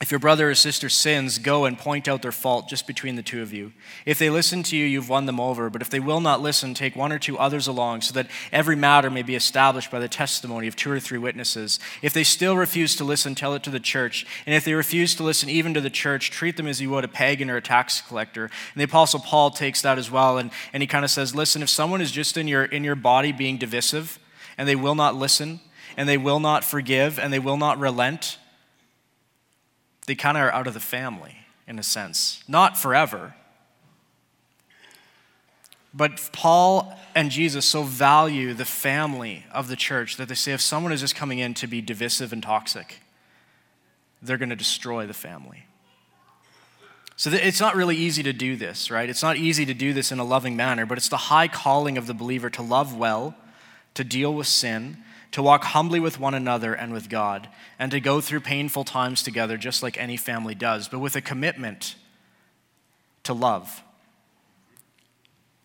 if 0.00 0.10
your 0.10 0.18
brother 0.18 0.50
or 0.50 0.54
sister 0.56 0.88
sins, 0.88 1.38
go 1.38 1.66
and 1.66 1.78
point 1.78 2.08
out 2.08 2.20
their 2.20 2.32
fault 2.32 2.68
just 2.68 2.84
between 2.84 3.14
the 3.14 3.22
two 3.22 3.42
of 3.42 3.52
you. 3.52 3.72
If 4.04 4.18
they 4.18 4.28
listen 4.28 4.64
to 4.64 4.76
you, 4.76 4.84
you've 4.84 5.08
won 5.08 5.26
them 5.26 5.38
over. 5.38 5.70
But 5.70 5.82
if 5.82 5.88
they 5.88 6.00
will 6.00 6.20
not 6.20 6.42
listen, 6.42 6.74
take 6.74 6.96
one 6.96 7.12
or 7.12 7.18
two 7.20 7.38
others 7.38 7.68
along, 7.68 8.00
so 8.00 8.12
that 8.14 8.26
every 8.50 8.74
matter 8.74 9.08
may 9.08 9.22
be 9.22 9.36
established 9.36 9.92
by 9.92 10.00
the 10.00 10.08
testimony 10.08 10.66
of 10.66 10.74
two 10.74 10.90
or 10.90 10.98
three 10.98 11.16
witnesses. 11.16 11.78
If 12.02 12.12
they 12.12 12.24
still 12.24 12.56
refuse 12.56 12.96
to 12.96 13.04
listen, 13.04 13.36
tell 13.36 13.54
it 13.54 13.62
to 13.62 13.70
the 13.70 13.78
church. 13.78 14.26
And 14.46 14.54
if 14.56 14.64
they 14.64 14.74
refuse 14.74 15.14
to 15.14 15.22
listen 15.22 15.48
even 15.48 15.74
to 15.74 15.80
the 15.80 15.90
church, 15.90 16.32
treat 16.32 16.56
them 16.56 16.66
as 16.66 16.80
you 16.80 16.90
would 16.90 17.04
a 17.04 17.08
pagan 17.08 17.48
or 17.48 17.56
a 17.56 17.62
tax 17.62 18.00
collector. 18.00 18.46
And 18.46 18.80
the 18.80 18.84
Apostle 18.84 19.20
Paul 19.20 19.52
takes 19.52 19.80
that 19.82 19.96
as 19.96 20.10
well, 20.10 20.38
and, 20.38 20.50
and 20.72 20.82
he 20.82 20.88
kind 20.88 21.04
of 21.04 21.12
says, 21.12 21.36
Listen, 21.36 21.62
if 21.62 21.70
someone 21.70 22.00
is 22.00 22.10
just 22.10 22.36
in 22.36 22.48
your, 22.48 22.64
in 22.64 22.82
your 22.82 22.96
body 22.96 23.30
being 23.30 23.58
divisive, 23.58 24.18
and 24.58 24.68
they 24.68 24.76
will 24.76 24.96
not 24.96 25.14
listen, 25.14 25.60
and 25.96 26.08
they 26.08 26.18
will 26.18 26.40
not 26.40 26.64
forgive, 26.64 27.16
and 27.16 27.32
they 27.32 27.38
will 27.38 27.56
not 27.56 27.78
relent, 27.78 28.38
they 30.06 30.14
kind 30.14 30.36
of 30.36 30.42
are 30.42 30.52
out 30.52 30.66
of 30.66 30.74
the 30.74 30.80
family 30.80 31.36
in 31.66 31.78
a 31.78 31.82
sense. 31.82 32.42
Not 32.46 32.76
forever. 32.76 33.34
But 35.92 36.28
Paul 36.32 36.98
and 37.14 37.30
Jesus 37.30 37.64
so 37.64 37.84
value 37.84 38.52
the 38.52 38.64
family 38.64 39.46
of 39.52 39.68
the 39.68 39.76
church 39.76 40.16
that 40.16 40.28
they 40.28 40.34
say 40.34 40.52
if 40.52 40.60
someone 40.60 40.92
is 40.92 41.00
just 41.00 41.14
coming 41.14 41.38
in 41.38 41.54
to 41.54 41.66
be 41.66 41.80
divisive 41.80 42.32
and 42.32 42.42
toxic, 42.42 43.00
they're 44.20 44.38
going 44.38 44.50
to 44.50 44.56
destroy 44.56 45.06
the 45.06 45.14
family. 45.14 45.66
So 47.16 47.30
it's 47.30 47.60
not 47.60 47.76
really 47.76 47.96
easy 47.96 48.24
to 48.24 48.32
do 48.32 48.56
this, 48.56 48.90
right? 48.90 49.08
It's 49.08 49.22
not 49.22 49.36
easy 49.36 49.64
to 49.66 49.74
do 49.74 49.92
this 49.92 50.10
in 50.10 50.18
a 50.18 50.24
loving 50.24 50.56
manner, 50.56 50.84
but 50.84 50.98
it's 50.98 51.08
the 51.08 51.16
high 51.16 51.46
calling 51.46 51.96
of 51.96 52.08
the 52.08 52.14
believer 52.14 52.50
to 52.50 52.62
love 52.62 52.96
well, 52.96 53.36
to 53.94 54.02
deal 54.02 54.34
with 54.34 54.48
sin, 54.48 54.96
to 55.34 55.42
walk 55.42 55.64
humbly 55.64 56.00
with 56.00 56.18
one 56.18 56.32
another 56.32 56.74
and 56.74 56.92
with 56.92 57.08
God, 57.08 57.48
and 57.78 57.90
to 57.90 58.00
go 58.00 58.20
through 58.20 58.40
painful 58.40 58.84
times 58.84 59.22
together 59.22 59.56
just 59.56 59.82
like 59.82 59.98
any 59.98 60.16
family 60.16 60.54
does, 60.54 60.88
but 60.88 61.00
with 61.00 61.16
a 61.16 61.20
commitment 61.20 61.96
to 63.24 63.34
love, 63.34 63.82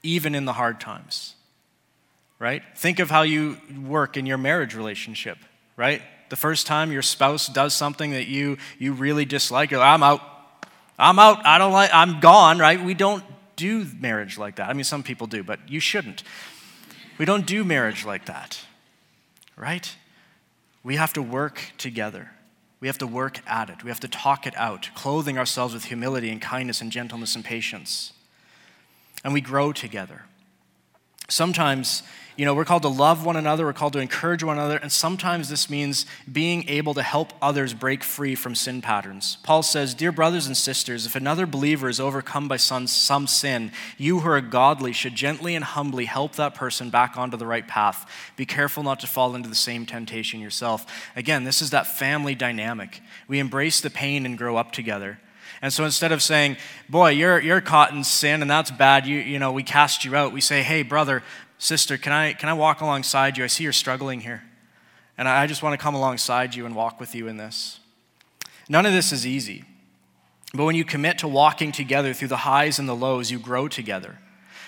even 0.01 0.33
in 0.33 0.45
the 0.45 0.53
hard 0.53 0.79
times. 0.81 1.35
Right? 2.39 2.63
Think 2.75 2.99
of 2.99 3.11
how 3.11 3.23
you 3.23 3.57
work 3.85 4.17
in 4.17 4.25
your 4.25 4.37
marriage 4.39 4.73
relationship, 4.73 5.37
right? 5.75 6.01
The 6.29 6.35
first 6.35 6.65
time 6.65 6.91
your 6.91 7.01
spouse 7.01 7.47
does 7.47 7.73
something 7.73 8.11
that 8.11 8.27
you, 8.27 8.57
you 8.79 8.93
really 8.93 9.25
dislike, 9.25 9.71
you're 9.71 9.81
like, 9.81 9.93
I'm 9.93 10.03
out. 10.03 10.21
I'm 10.97 11.19
out. 11.19 11.45
I 11.45 11.57
don't 11.57 11.73
like, 11.73 11.91
I'm 11.93 12.19
gone, 12.21 12.57
right? 12.57 12.83
We 12.83 12.93
don't 12.93 13.23
do 13.55 13.85
marriage 13.99 14.37
like 14.37 14.55
that. 14.55 14.67
I 14.69 14.73
mean, 14.73 14.83
some 14.83 15.03
people 15.03 15.27
do, 15.27 15.43
but 15.43 15.59
you 15.69 15.79
shouldn't. 15.79 16.23
We 17.19 17.25
don't 17.25 17.45
do 17.45 17.63
marriage 17.63 18.03
like 18.05 18.25
that, 18.25 18.59
right? 19.59 19.95
We 20.83 20.95
have 20.95 21.13
to 21.13 21.21
work 21.21 21.61
together. 21.77 22.31
We 22.79 22.87
have 22.87 22.97
to 22.99 23.07
work 23.07 23.41
at 23.45 23.69
it. 23.69 23.83
We 23.83 23.89
have 23.89 23.99
to 23.99 24.07
talk 24.07 24.47
it 24.47 24.55
out, 24.55 24.89
clothing 24.95 25.37
ourselves 25.37 25.73
with 25.73 25.85
humility 25.85 26.29
and 26.29 26.41
kindness 26.41 26.81
and 26.81 26.91
gentleness 26.91 27.35
and 27.35 27.43
patience. 27.43 28.13
And 29.23 29.33
we 29.33 29.41
grow 29.41 29.73
together. 29.73 30.23
Sometimes 31.27 32.03
you 32.39 32.45
know, 32.45 32.55
we're 32.55 32.63
called 32.63 32.83
to 32.83 32.87
love 32.87 33.25
one 33.25 33.35
another, 33.35 33.65
we're 33.65 33.73
called 33.73 33.91
to 33.91 33.99
encourage 33.99 34.45
one 34.45 34.57
another, 34.57 34.77
and 34.77 34.89
sometimes 34.89 35.49
this 35.49 35.69
means 35.69 36.05
being 36.31 36.69
able 36.69 36.93
to 36.93 37.01
help 37.03 37.33
others 37.41 37.73
break 37.73 38.01
free 38.01 38.33
from 38.33 38.55
sin 38.55 38.81
patterns. 38.81 39.39
Paul 39.43 39.61
says, 39.61 39.93
Dear 39.93 40.13
brothers 40.13 40.47
and 40.47 40.55
sisters, 40.55 41.05
if 41.05 41.17
another 41.17 41.45
believer 41.45 41.89
is 41.89 41.99
overcome 41.99 42.47
by 42.47 42.55
some, 42.55 42.87
some 42.87 43.27
sin, 43.27 43.73
you 43.97 44.21
who 44.21 44.29
are 44.29 44.39
godly 44.39 44.93
should 44.93 45.15
gently 45.15 45.53
and 45.53 45.65
humbly 45.65 46.05
help 46.05 46.37
that 46.37 46.55
person 46.55 46.89
back 46.89 47.17
onto 47.17 47.35
the 47.35 47.45
right 47.45 47.67
path. 47.67 48.09
Be 48.37 48.45
careful 48.45 48.83
not 48.83 49.01
to 49.01 49.07
fall 49.07 49.35
into 49.35 49.49
the 49.49 49.53
same 49.53 49.85
temptation 49.85 50.39
yourself. 50.39 50.85
Again, 51.17 51.43
this 51.43 51.61
is 51.61 51.71
that 51.71 51.87
family 51.87 52.35
dynamic. 52.35 53.01
We 53.27 53.39
embrace 53.39 53.81
the 53.81 53.89
pain 53.89 54.25
and 54.25 54.37
grow 54.37 54.55
up 54.55 54.71
together. 54.71 55.19
And 55.61 55.73
so 55.73 55.83
instead 55.83 56.13
of 56.13 56.21
saying, 56.21 56.55
boy, 56.87 57.09
you're, 57.09 57.41
you're 57.41 57.59
caught 57.59 57.91
in 57.91 58.05
sin 58.05 58.41
and 58.41 58.49
that's 58.49 58.71
bad, 58.71 59.05
you, 59.05 59.17
you 59.17 59.39
know, 59.39 59.51
we 59.51 59.61
cast 59.61 60.05
you 60.05 60.15
out, 60.15 60.31
we 60.31 60.39
say, 60.39 60.63
hey, 60.63 60.83
brother, 60.83 61.21
Sister, 61.59 61.97
can 61.97 62.13
I, 62.13 62.33
can 62.33 62.49
I 62.49 62.53
walk 62.53 62.81
alongside 62.81 63.37
you? 63.37 63.43
I 63.43 63.47
see 63.47 63.65
you're 63.65 63.73
struggling 63.73 64.21
here. 64.21 64.43
And 65.17 65.27
I 65.27 65.45
just 65.45 65.61
want 65.61 65.77
to 65.77 65.83
come 65.83 65.93
alongside 65.93 66.55
you 66.55 66.65
and 66.65 66.73
walk 66.73 66.99
with 66.99 67.13
you 67.13 67.27
in 67.27 67.35
this. 67.35 67.81
None 68.69 68.85
of 68.85 68.93
this 68.93 69.11
is 69.11 69.27
easy. 69.27 69.65
But 70.53 70.63
when 70.63 70.75
you 70.75 70.85
commit 70.85 71.19
to 71.19 71.27
walking 71.27 71.73
together 71.73 72.13
through 72.13 72.29
the 72.29 72.37
highs 72.37 72.79
and 72.79 72.87
the 72.87 72.95
lows, 72.95 73.29
you 73.29 73.37
grow 73.37 73.67
together. 73.67 74.17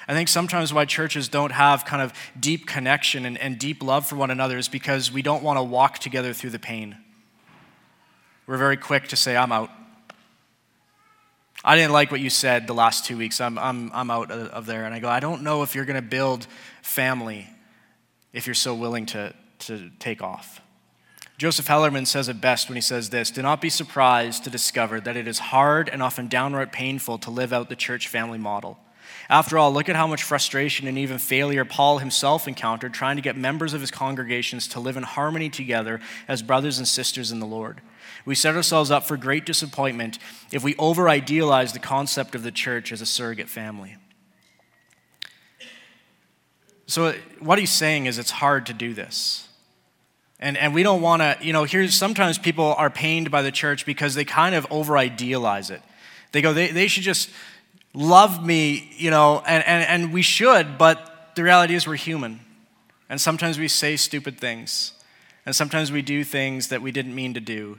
I 0.07 0.13
think 0.13 0.27
sometimes 0.27 0.73
why 0.73 0.83
churches 0.83 1.29
don't 1.29 1.53
have 1.53 1.85
kind 1.85 2.01
of 2.01 2.13
deep 2.37 2.67
connection 2.67 3.25
and, 3.25 3.37
and 3.37 3.57
deep 3.57 3.81
love 3.81 4.05
for 4.05 4.17
one 4.17 4.29
another 4.29 4.57
is 4.57 4.67
because 4.67 5.11
we 5.11 5.21
don't 5.21 5.41
want 5.41 5.57
to 5.57 5.63
walk 5.63 5.99
together 5.99 6.33
through 6.33 6.49
the 6.49 6.59
pain. 6.59 6.97
We're 8.45 8.57
very 8.57 8.77
quick 8.77 9.07
to 9.07 9.15
say, 9.15 9.37
I'm 9.37 9.53
out. 9.53 9.69
I 11.63 11.75
didn't 11.75 11.91
like 11.91 12.11
what 12.11 12.19
you 12.19 12.29
said 12.29 12.65
the 12.65 12.73
last 12.73 13.05
two 13.05 13.17
weeks. 13.17 13.39
I'm, 13.39 13.57
I'm, 13.59 13.91
I'm 13.93 14.09
out 14.09 14.31
of 14.31 14.65
there. 14.65 14.85
And 14.85 14.95
I 14.95 14.99
go, 14.99 15.07
I 15.07 15.19
don't 15.19 15.43
know 15.43 15.61
if 15.61 15.75
you're 15.75 15.85
going 15.85 16.01
to 16.01 16.01
build 16.01 16.47
family 16.81 17.47
if 18.33 18.47
you're 18.47 18.53
so 18.55 18.73
willing 18.73 19.05
to, 19.07 19.33
to 19.59 19.91
take 19.99 20.23
off. 20.23 20.61
Joseph 21.37 21.67
Hellerman 21.67 22.05
says 22.05 22.29
it 22.29 22.39
best 22.39 22.69
when 22.69 22.75
he 22.75 22.81
says 22.81 23.09
this 23.09 23.31
Do 23.31 23.41
not 23.41 23.61
be 23.61 23.69
surprised 23.69 24.43
to 24.43 24.49
discover 24.49 24.99
that 25.01 25.17
it 25.17 25.27
is 25.27 25.39
hard 25.39 25.89
and 25.89 26.01
often 26.01 26.27
downright 26.27 26.71
painful 26.71 27.17
to 27.19 27.31
live 27.31 27.51
out 27.51 27.69
the 27.69 27.75
church 27.75 28.07
family 28.07 28.37
model. 28.37 28.77
After 29.29 29.57
all, 29.57 29.71
look 29.73 29.89
at 29.89 29.95
how 29.95 30.07
much 30.07 30.23
frustration 30.23 30.87
and 30.87 30.97
even 30.97 31.17
failure 31.17 31.65
Paul 31.65 31.99
himself 31.99 32.47
encountered 32.47 32.93
trying 32.93 33.15
to 33.15 33.21
get 33.21 33.37
members 33.37 33.73
of 33.73 33.81
his 33.81 33.91
congregations 33.91 34.67
to 34.69 34.79
live 34.79 34.97
in 34.97 35.03
harmony 35.03 35.49
together 35.49 35.99
as 36.27 36.41
brothers 36.41 36.77
and 36.77 36.87
sisters 36.87 37.31
in 37.31 37.39
the 37.39 37.45
Lord. 37.45 37.81
We 38.25 38.35
set 38.35 38.55
ourselves 38.55 38.91
up 38.91 39.03
for 39.03 39.17
great 39.17 39.45
disappointment 39.45 40.19
if 40.51 40.63
we 40.63 40.75
over 40.77 41.09
idealize 41.09 41.73
the 41.73 41.79
concept 41.79 42.35
of 42.35 42.43
the 42.43 42.51
church 42.51 42.91
as 42.91 43.01
a 43.01 43.05
surrogate 43.05 43.49
family. 43.49 43.97
So, 46.87 47.13
what 47.39 47.57
he's 47.57 47.71
saying 47.71 48.05
is 48.05 48.19
it's 48.19 48.31
hard 48.31 48.65
to 48.65 48.73
do 48.73 48.93
this. 48.93 49.47
And, 50.39 50.57
and 50.57 50.73
we 50.73 50.83
don't 50.83 51.01
want 51.01 51.21
to, 51.21 51.37
you 51.41 51.53
know, 51.53 51.63
here's 51.63 51.93
sometimes 51.93 52.37
people 52.37 52.73
are 52.77 52.89
pained 52.89 53.31
by 53.31 53.43
the 53.43 53.51
church 53.51 53.85
because 53.85 54.15
they 54.15 54.25
kind 54.25 54.55
of 54.55 54.67
over 54.71 54.97
idealize 54.97 55.69
it. 55.69 55.81
They 56.31 56.41
go, 56.41 56.53
they, 56.53 56.67
they 56.69 56.87
should 56.87 57.03
just 57.03 57.29
love 57.93 58.43
me, 58.45 58.91
you 58.97 59.11
know, 59.11 59.43
and, 59.45 59.63
and, 59.65 59.87
and 59.87 60.13
we 60.13 60.21
should, 60.21 60.77
but 60.77 61.31
the 61.35 61.43
reality 61.43 61.75
is 61.75 61.87
we're 61.87 61.95
human. 61.95 62.39
And 63.09 63.21
sometimes 63.21 63.59
we 63.59 63.67
say 63.67 63.95
stupid 63.95 64.39
things. 64.39 64.93
And 65.45 65.55
sometimes 65.55 65.91
we 65.91 66.01
do 66.01 66.23
things 66.23 66.69
that 66.69 66.81
we 66.81 66.91
didn't 66.91 67.15
mean 67.15 67.33
to 67.35 67.39
do 67.39 67.77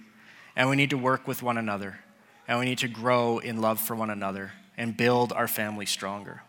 and 0.57 0.69
we 0.69 0.77
need 0.77 0.91
to 0.91 0.99
work 0.99 1.27
with 1.27 1.43
one 1.43 1.59
another, 1.59 1.99
and 2.47 2.59
we 2.59 2.65
need 2.65 2.79
to 2.79 2.89
grow 2.89 3.39
in 3.39 3.61
love 3.61 3.81
for 3.81 3.95
one 3.95 4.11
another 4.11 4.53
and 4.77 4.97
build 4.97 5.33
our 5.33 5.49
family 5.49 5.87
stronger. 5.87 6.43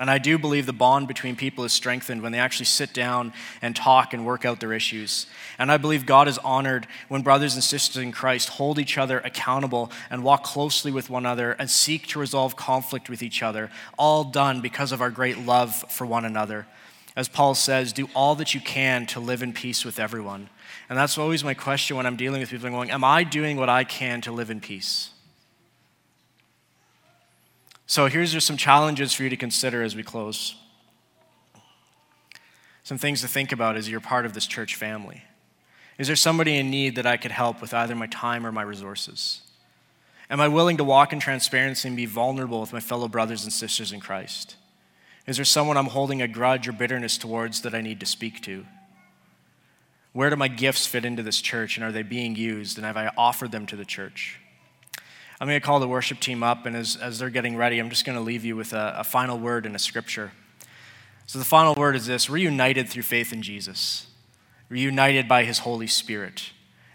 And 0.00 0.08
I 0.08 0.18
do 0.18 0.38
believe 0.38 0.66
the 0.66 0.72
bond 0.72 1.08
between 1.08 1.34
people 1.34 1.64
is 1.64 1.72
strengthened 1.72 2.22
when 2.22 2.30
they 2.30 2.38
actually 2.38 2.66
sit 2.66 2.94
down 2.94 3.32
and 3.60 3.74
talk 3.74 4.14
and 4.14 4.24
work 4.24 4.44
out 4.44 4.60
their 4.60 4.72
issues. 4.72 5.26
And 5.58 5.72
I 5.72 5.76
believe 5.76 6.06
God 6.06 6.28
is 6.28 6.38
honored 6.38 6.86
when 7.08 7.22
brothers 7.22 7.54
and 7.54 7.64
sisters 7.64 8.00
in 8.00 8.12
Christ 8.12 8.48
hold 8.48 8.78
each 8.78 8.96
other 8.96 9.18
accountable 9.18 9.90
and 10.08 10.22
walk 10.22 10.44
closely 10.44 10.92
with 10.92 11.10
one 11.10 11.26
another 11.26 11.52
and 11.52 11.68
seek 11.68 12.06
to 12.08 12.20
resolve 12.20 12.54
conflict 12.54 13.10
with 13.10 13.24
each 13.24 13.42
other, 13.42 13.70
all 13.98 14.22
done 14.22 14.60
because 14.60 14.92
of 14.92 15.02
our 15.02 15.10
great 15.10 15.38
love 15.38 15.74
for 15.90 16.06
one 16.06 16.24
another. 16.24 16.68
As 17.16 17.28
Paul 17.28 17.56
says, 17.56 17.92
do 17.92 18.08
all 18.14 18.36
that 18.36 18.54
you 18.54 18.60
can 18.60 19.04
to 19.06 19.18
live 19.18 19.42
in 19.42 19.52
peace 19.52 19.84
with 19.84 19.98
everyone. 19.98 20.48
And 20.88 20.96
that's 20.96 21.18
always 21.18 21.44
my 21.44 21.54
question 21.54 21.96
when 21.96 22.06
I'm 22.06 22.16
dealing 22.16 22.40
with 22.40 22.50
people. 22.50 22.66
I'm 22.66 22.72
going, 22.72 22.90
Am 22.90 23.04
I 23.04 23.24
doing 23.24 23.56
what 23.56 23.68
I 23.68 23.84
can 23.84 24.20
to 24.22 24.32
live 24.32 24.50
in 24.50 24.60
peace? 24.60 25.10
So 27.86 28.06
here's 28.06 28.32
just 28.32 28.46
some 28.46 28.56
challenges 28.56 29.14
for 29.14 29.22
you 29.22 29.30
to 29.30 29.36
consider 29.36 29.82
as 29.82 29.96
we 29.96 30.02
close. 30.02 30.56
Some 32.84 32.98
things 32.98 33.22
to 33.22 33.28
think 33.28 33.52
about 33.52 33.76
as 33.76 33.88
you're 33.88 34.00
part 34.00 34.26
of 34.26 34.34
this 34.34 34.46
church 34.46 34.74
family. 34.74 35.22
Is 35.98 36.06
there 36.06 36.16
somebody 36.16 36.56
in 36.56 36.70
need 36.70 36.96
that 36.96 37.06
I 37.06 37.16
could 37.16 37.32
help 37.32 37.60
with 37.60 37.74
either 37.74 37.94
my 37.94 38.06
time 38.06 38.46
or 38.46 38.52
my 38.52 38.62
resources? 38.62 39.40
Am 40.30 40.40
I 40.40 40.48
willing 40.48 40.76
to 40.76 40.84
walk 40.84 41.12
in 41.12 41.20
transparency 41.20 41.88
and 41.88 41.96
be 41.96 42.06
vulnerable 42.06 42.60
with 42.60 42.72
my 42.72 42.80
fellow 42.80 43.08
brothers 43.08 43.44
and 43.44 43.52
sisters 43.52 43.92
in 43.92 44.00
Christ? 44.00 44.56
Is 45.26 45.36
there 45.36 45.44
someone 45.44 45.76
I'm 45.76 45.86
holding 45.86 46.22
a 46.22 46.28
grudge 46.28 46.68
or 46.68 46.72
bitterness 46.72 47.18
towards 47.18 47.62
that 47.62 47.74
I 47.74 47.80
need 47.80 48.00
to 48.00 48.06
speak 48.06 48.42
to? 48.42 48.64
Where 50.18 50.30
do 50.30 50.34
my 50.34 50.48
gifts 50.48 50.84
fit 50.84 51.04
into 51.04 51.22
this 51.22 51.40
church 51.40 51.76
and 51.76 51.86
are 51.86 51.92
they 51.92 52.02
being 52.02 52.34
used? 52.34 52.76
And 52.76 52.84
have 52.84 52.96
I 52.96 53.12
offered 53.16 53.52
them 53.52 53.66
to 53.66 53.76
the 53.76 53.84
church? 53.84 54.40
I'm 55.40 55.46
going 55.46 55.60
to 55.60 55.64
call 55.64 55.78
the 55.78 55.86
worship 55.86 56.18
team 56.18 56.42
up, 56.42 56.66
and 56.66 56.74
as, 56.74 56.96
as 56.96 57.20
they're 57.20 57.30
getting 57.30 57.56
ready, 57.56 57.78
I'm 57.78 57.88
just 57.88 58.04
going 58.04 58.18
to 58.18 58.24
leave 58.24 58.44
you 58.44 58.56
with 58.56 58.72
a, 58.72 58.96
a 58.98 59.04
final 59.04 59.38
word 59.38 59.64
in 59.64 59.76
a 59.76 59.78
scripture. 59.78 60.32
So 61.26 61.38
the 61.38 61.44
final 61.44 61.72
word 61.76 61.94
is 61.94 62.06
this 62.06 62.28
We're 62.28 62.38
united 62.38 62.88
through 62.88 63.04
faith 63.04 63.32
in 63.32 63.42
Jesus, 63.42 64.08
we're 64.68 64.82
united 64.82 65.28
by 65.28 65.44
his 65.44 65.60
Holy 65.60 65.86
Spirit. 65.86 66.50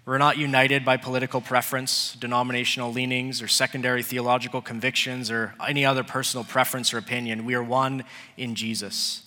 We're 0.05 0.17
not 0.17 0.37
united 0.37 0.83
by 0.83 0.97
political 0.97 1.39
preference, 1.39 2.17
denominational 2.19 2.91
leanings, 2.91 3.41
or 3.41 3.47
secondary 3.47 4.03
theological 4.03 4.61
convictions, 4.61 5.31
or 5.31 5.55
any 5.65 5.85
other 5.85 6.03
personal 6.03 6.43
preference 6.43 6.93
or 6.93 6.97
opinion. 6.97 7.45
We 7.45 7.53
are 7.55 7.63
one 7.63 8.03
in 8.35 8.55
Jesus. 8.55 9.23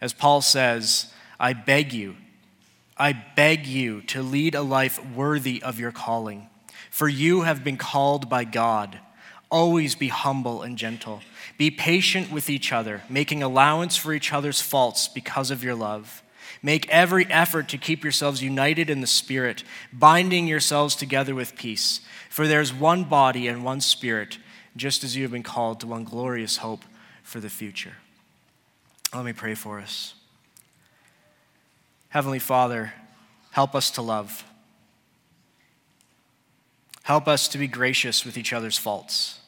As 0.00 0.14
Paul 0.14 0.40
says, 0.40 1.12
I 1.38 1.52
beg 1.52 1.92
you, 1.92 2.16
I 2.96 3.12
beg 3.12 3.66
you 3.66 4.02
to 4.02 4.22
lead 4.22 4.54
a 4.54 4.62
life 4.62 5.04
worthy 5.14 5.62
of 5.62 5.80
your 5.80 5.92
calling. 5.92 6.48
For 6.90 7.08
you 7.08 7.42
have 7.42 7.64
been 7.64 7.76
called 7.76 8.28
by 8.28 8.44
God. 8.44 8.98
Always 9.50 9.94
be 9.94 10.08
humble 10.08 10.62
and 10.62 10.78
gentle. 10.78 11.20
Be 11.58 11.70
patient 11.70 12.30
with 12.30 12.48
each 12.48 12.72
other, 12.72 13.02
making 13.08 13.42
allowance 13.42 13.96
for 13.96 14.12
each 14.12 14.32
other's 14.32 14.60
faults 14.60 15.08
because 15.08 15.50
of 15.50 15.64
your 15.64 15.74
love. 15.74 16.22
Make 16.62 16.88
every 16.88 17.26
effort 17.26 17.68
to 17.68 17.78
keep 17.78 18.02
yourselves 18.02 18.42
united 18.42 18.88
in 18.88 19.00
the 19.00 19.06
Spirit, 19.06 19.64
binding 19.92 20.46
yourselves 20.46 20.96
together 20.96 21.34
with 21.34 21.56
peace. 21.56 22.00
For 22.30 22.46
there 22.46 22.60
is 22.60 22.72
one 22.72 23.04
body 23.04 23.48
and 23.48 23.64
one 23.64 23.80
Spirit, 23.80 24.38
just 24.76 25.04
as 25.04 25.14
you 25.14 25.22
have 25.24 25.32
been 25.32 25.42
called 25.42 25.80
to 25.80 25.86
one 25.86 26.04
glorious 26.04 26.58
hope 26.58 26.84
for 27.22 27.38
the 27.38 27.50
future. 27.50 27.96
Let 29.12 29.24
me 29.24 29.32
pray 29.32 29.54
for 29.54 29.78
us. 29.78 30.14
Heavenly 32.14 32.38
Father, 32.38 32.92
help 33.50 33.74
us 33.74 33.90
to 33.90 34.00
love. 34.00 34.44
Help 37.02 37.26
us 37.26 37.48
to 37.48 37.58
be 37.58 37.66
gracious 37.66 38.24
with 38.24 38.38
each 38.38 38.52
other's 38.52 38.78
faults. 38.78 39.40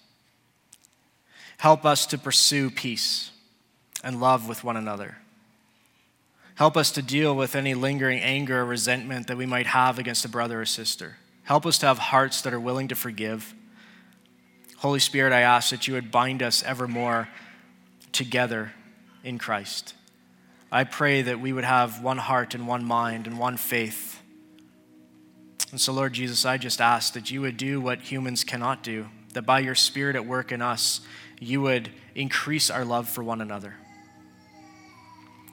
Help 1.59 1.85
us 1.85 2.07
to 2.07 2.19
pursue 2.19 2.69
peace 2.69 3.31
and 4.03 4.21
love 4.21 4.49
with 4.49 4.65
one 4.65 4.77
another. 4.77 5.19
Help 6.57 6.77
us 6.77 6.91
to 6.91 7.03
deal 7.03 7.37
with 7.37 7.55
any 7.55 7.73
lingering 7.73 8.19
anger 8.19 8.63
or 8.63 8.65
resentment 8.65 9.29
that 9.29 9.37
we 9.37 9.47
might 9.47 9.69
have 9.69 10.01
against 10.01 10.25
a 10.25 10.29
brother 10.29 10.61
or 10.61 10.67
sister. 10.67 11.19
Help 11.45 11.67
us 11.67 11.79
to 11.79 11.87
have 11.87 11.99
hearts 11.99 12.43
that 12.43 12.53
are 12.53 12.59
willing 12.59 12.89
to 12.89 12.97
forgive. 12.97 13.55
Holy 14.79 14.99
Spirit, 14.99 15.33
I 15.33 15.43
ask 15.43 15.71
that 15.71 15.87
you 15.87 15.95
would 15.95 16.11
bind 16.11 16.43
us 16.43 16.65
evermore 16.65 17.29
together 18.11 18.73
in 19.23 19.39
Christ. 19.39 19.95
I 20.71 20.85
pray 20.85 21.23
that 21.23 21.41
we 21.41 21.53
would 21.53 21.65
have 21.65 22.03
one 22.03 22.19
heart 22.19 22.55
and 22.55 22.67
one 22.67 22.85
mind 22.85 23.27
and 23.27 23.39
one 23.39 23.57
faith. 23.57 24.21
And 25.71 25.81
so, 25.81 25.93
Lord 25.93 26.13
Jesus, 26.13 26.45
I 26.45 26.59
just 26.59 26.81
ask 26.81 27.13
that 27.15 27.31
you 27.31 27.41
would 27.41 27.57
do 27.57 27.81
what 27.81 28.01
humans 28.01 28.45
cannot 28.45 28.83
do, 28.83 29.07
that 29.33 29.43
by 29.43 29.61
your 29.61 29.75
Spirit 29.75 30.17
at 30.17 30.27
work 30.27 30.53
in 30.53 30.63
us, 30.63 31.01
you 31.41 31.61
would 31.61 31.91
increase 32.15 32.71
our 32.71 32.85
love 32.85 33.09
for 33.09 33.23
one 33.23 33.41
another, 33.41 33.75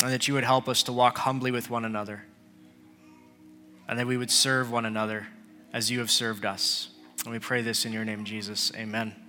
and 0.01 0.11
that 0.11 0.27
you 0.27 0.33
would 0.33 0.43
help 0.43 0.67
us 0.67 0.83
to 0.83 0.93
walk 0.93 1.17
humbly 1.19 1.51
with 1.51 1.69
one 1.69 1.85
another, 1.85 2.23
and 3.87 3.99
that 3.99 4.07
we 4.07 4.17
would 4.17 4.31
serve 4.31 4.71
one 4.71 4.85
another 4.85 5.27
as 5.73 5.91
you 5.91 5.99
have 5.99 6.11
served 6.11 6.45
us. 6.45 6.89
And 7.23 7.33
we 7.33 7.39
pray 7.39 7.61
this 7.61 7.85
in 7.85 7.93
your 7.93 8.05
name, 8.05 8.25
Jesus. 8.25 8.71
Amen. 8.75 9.22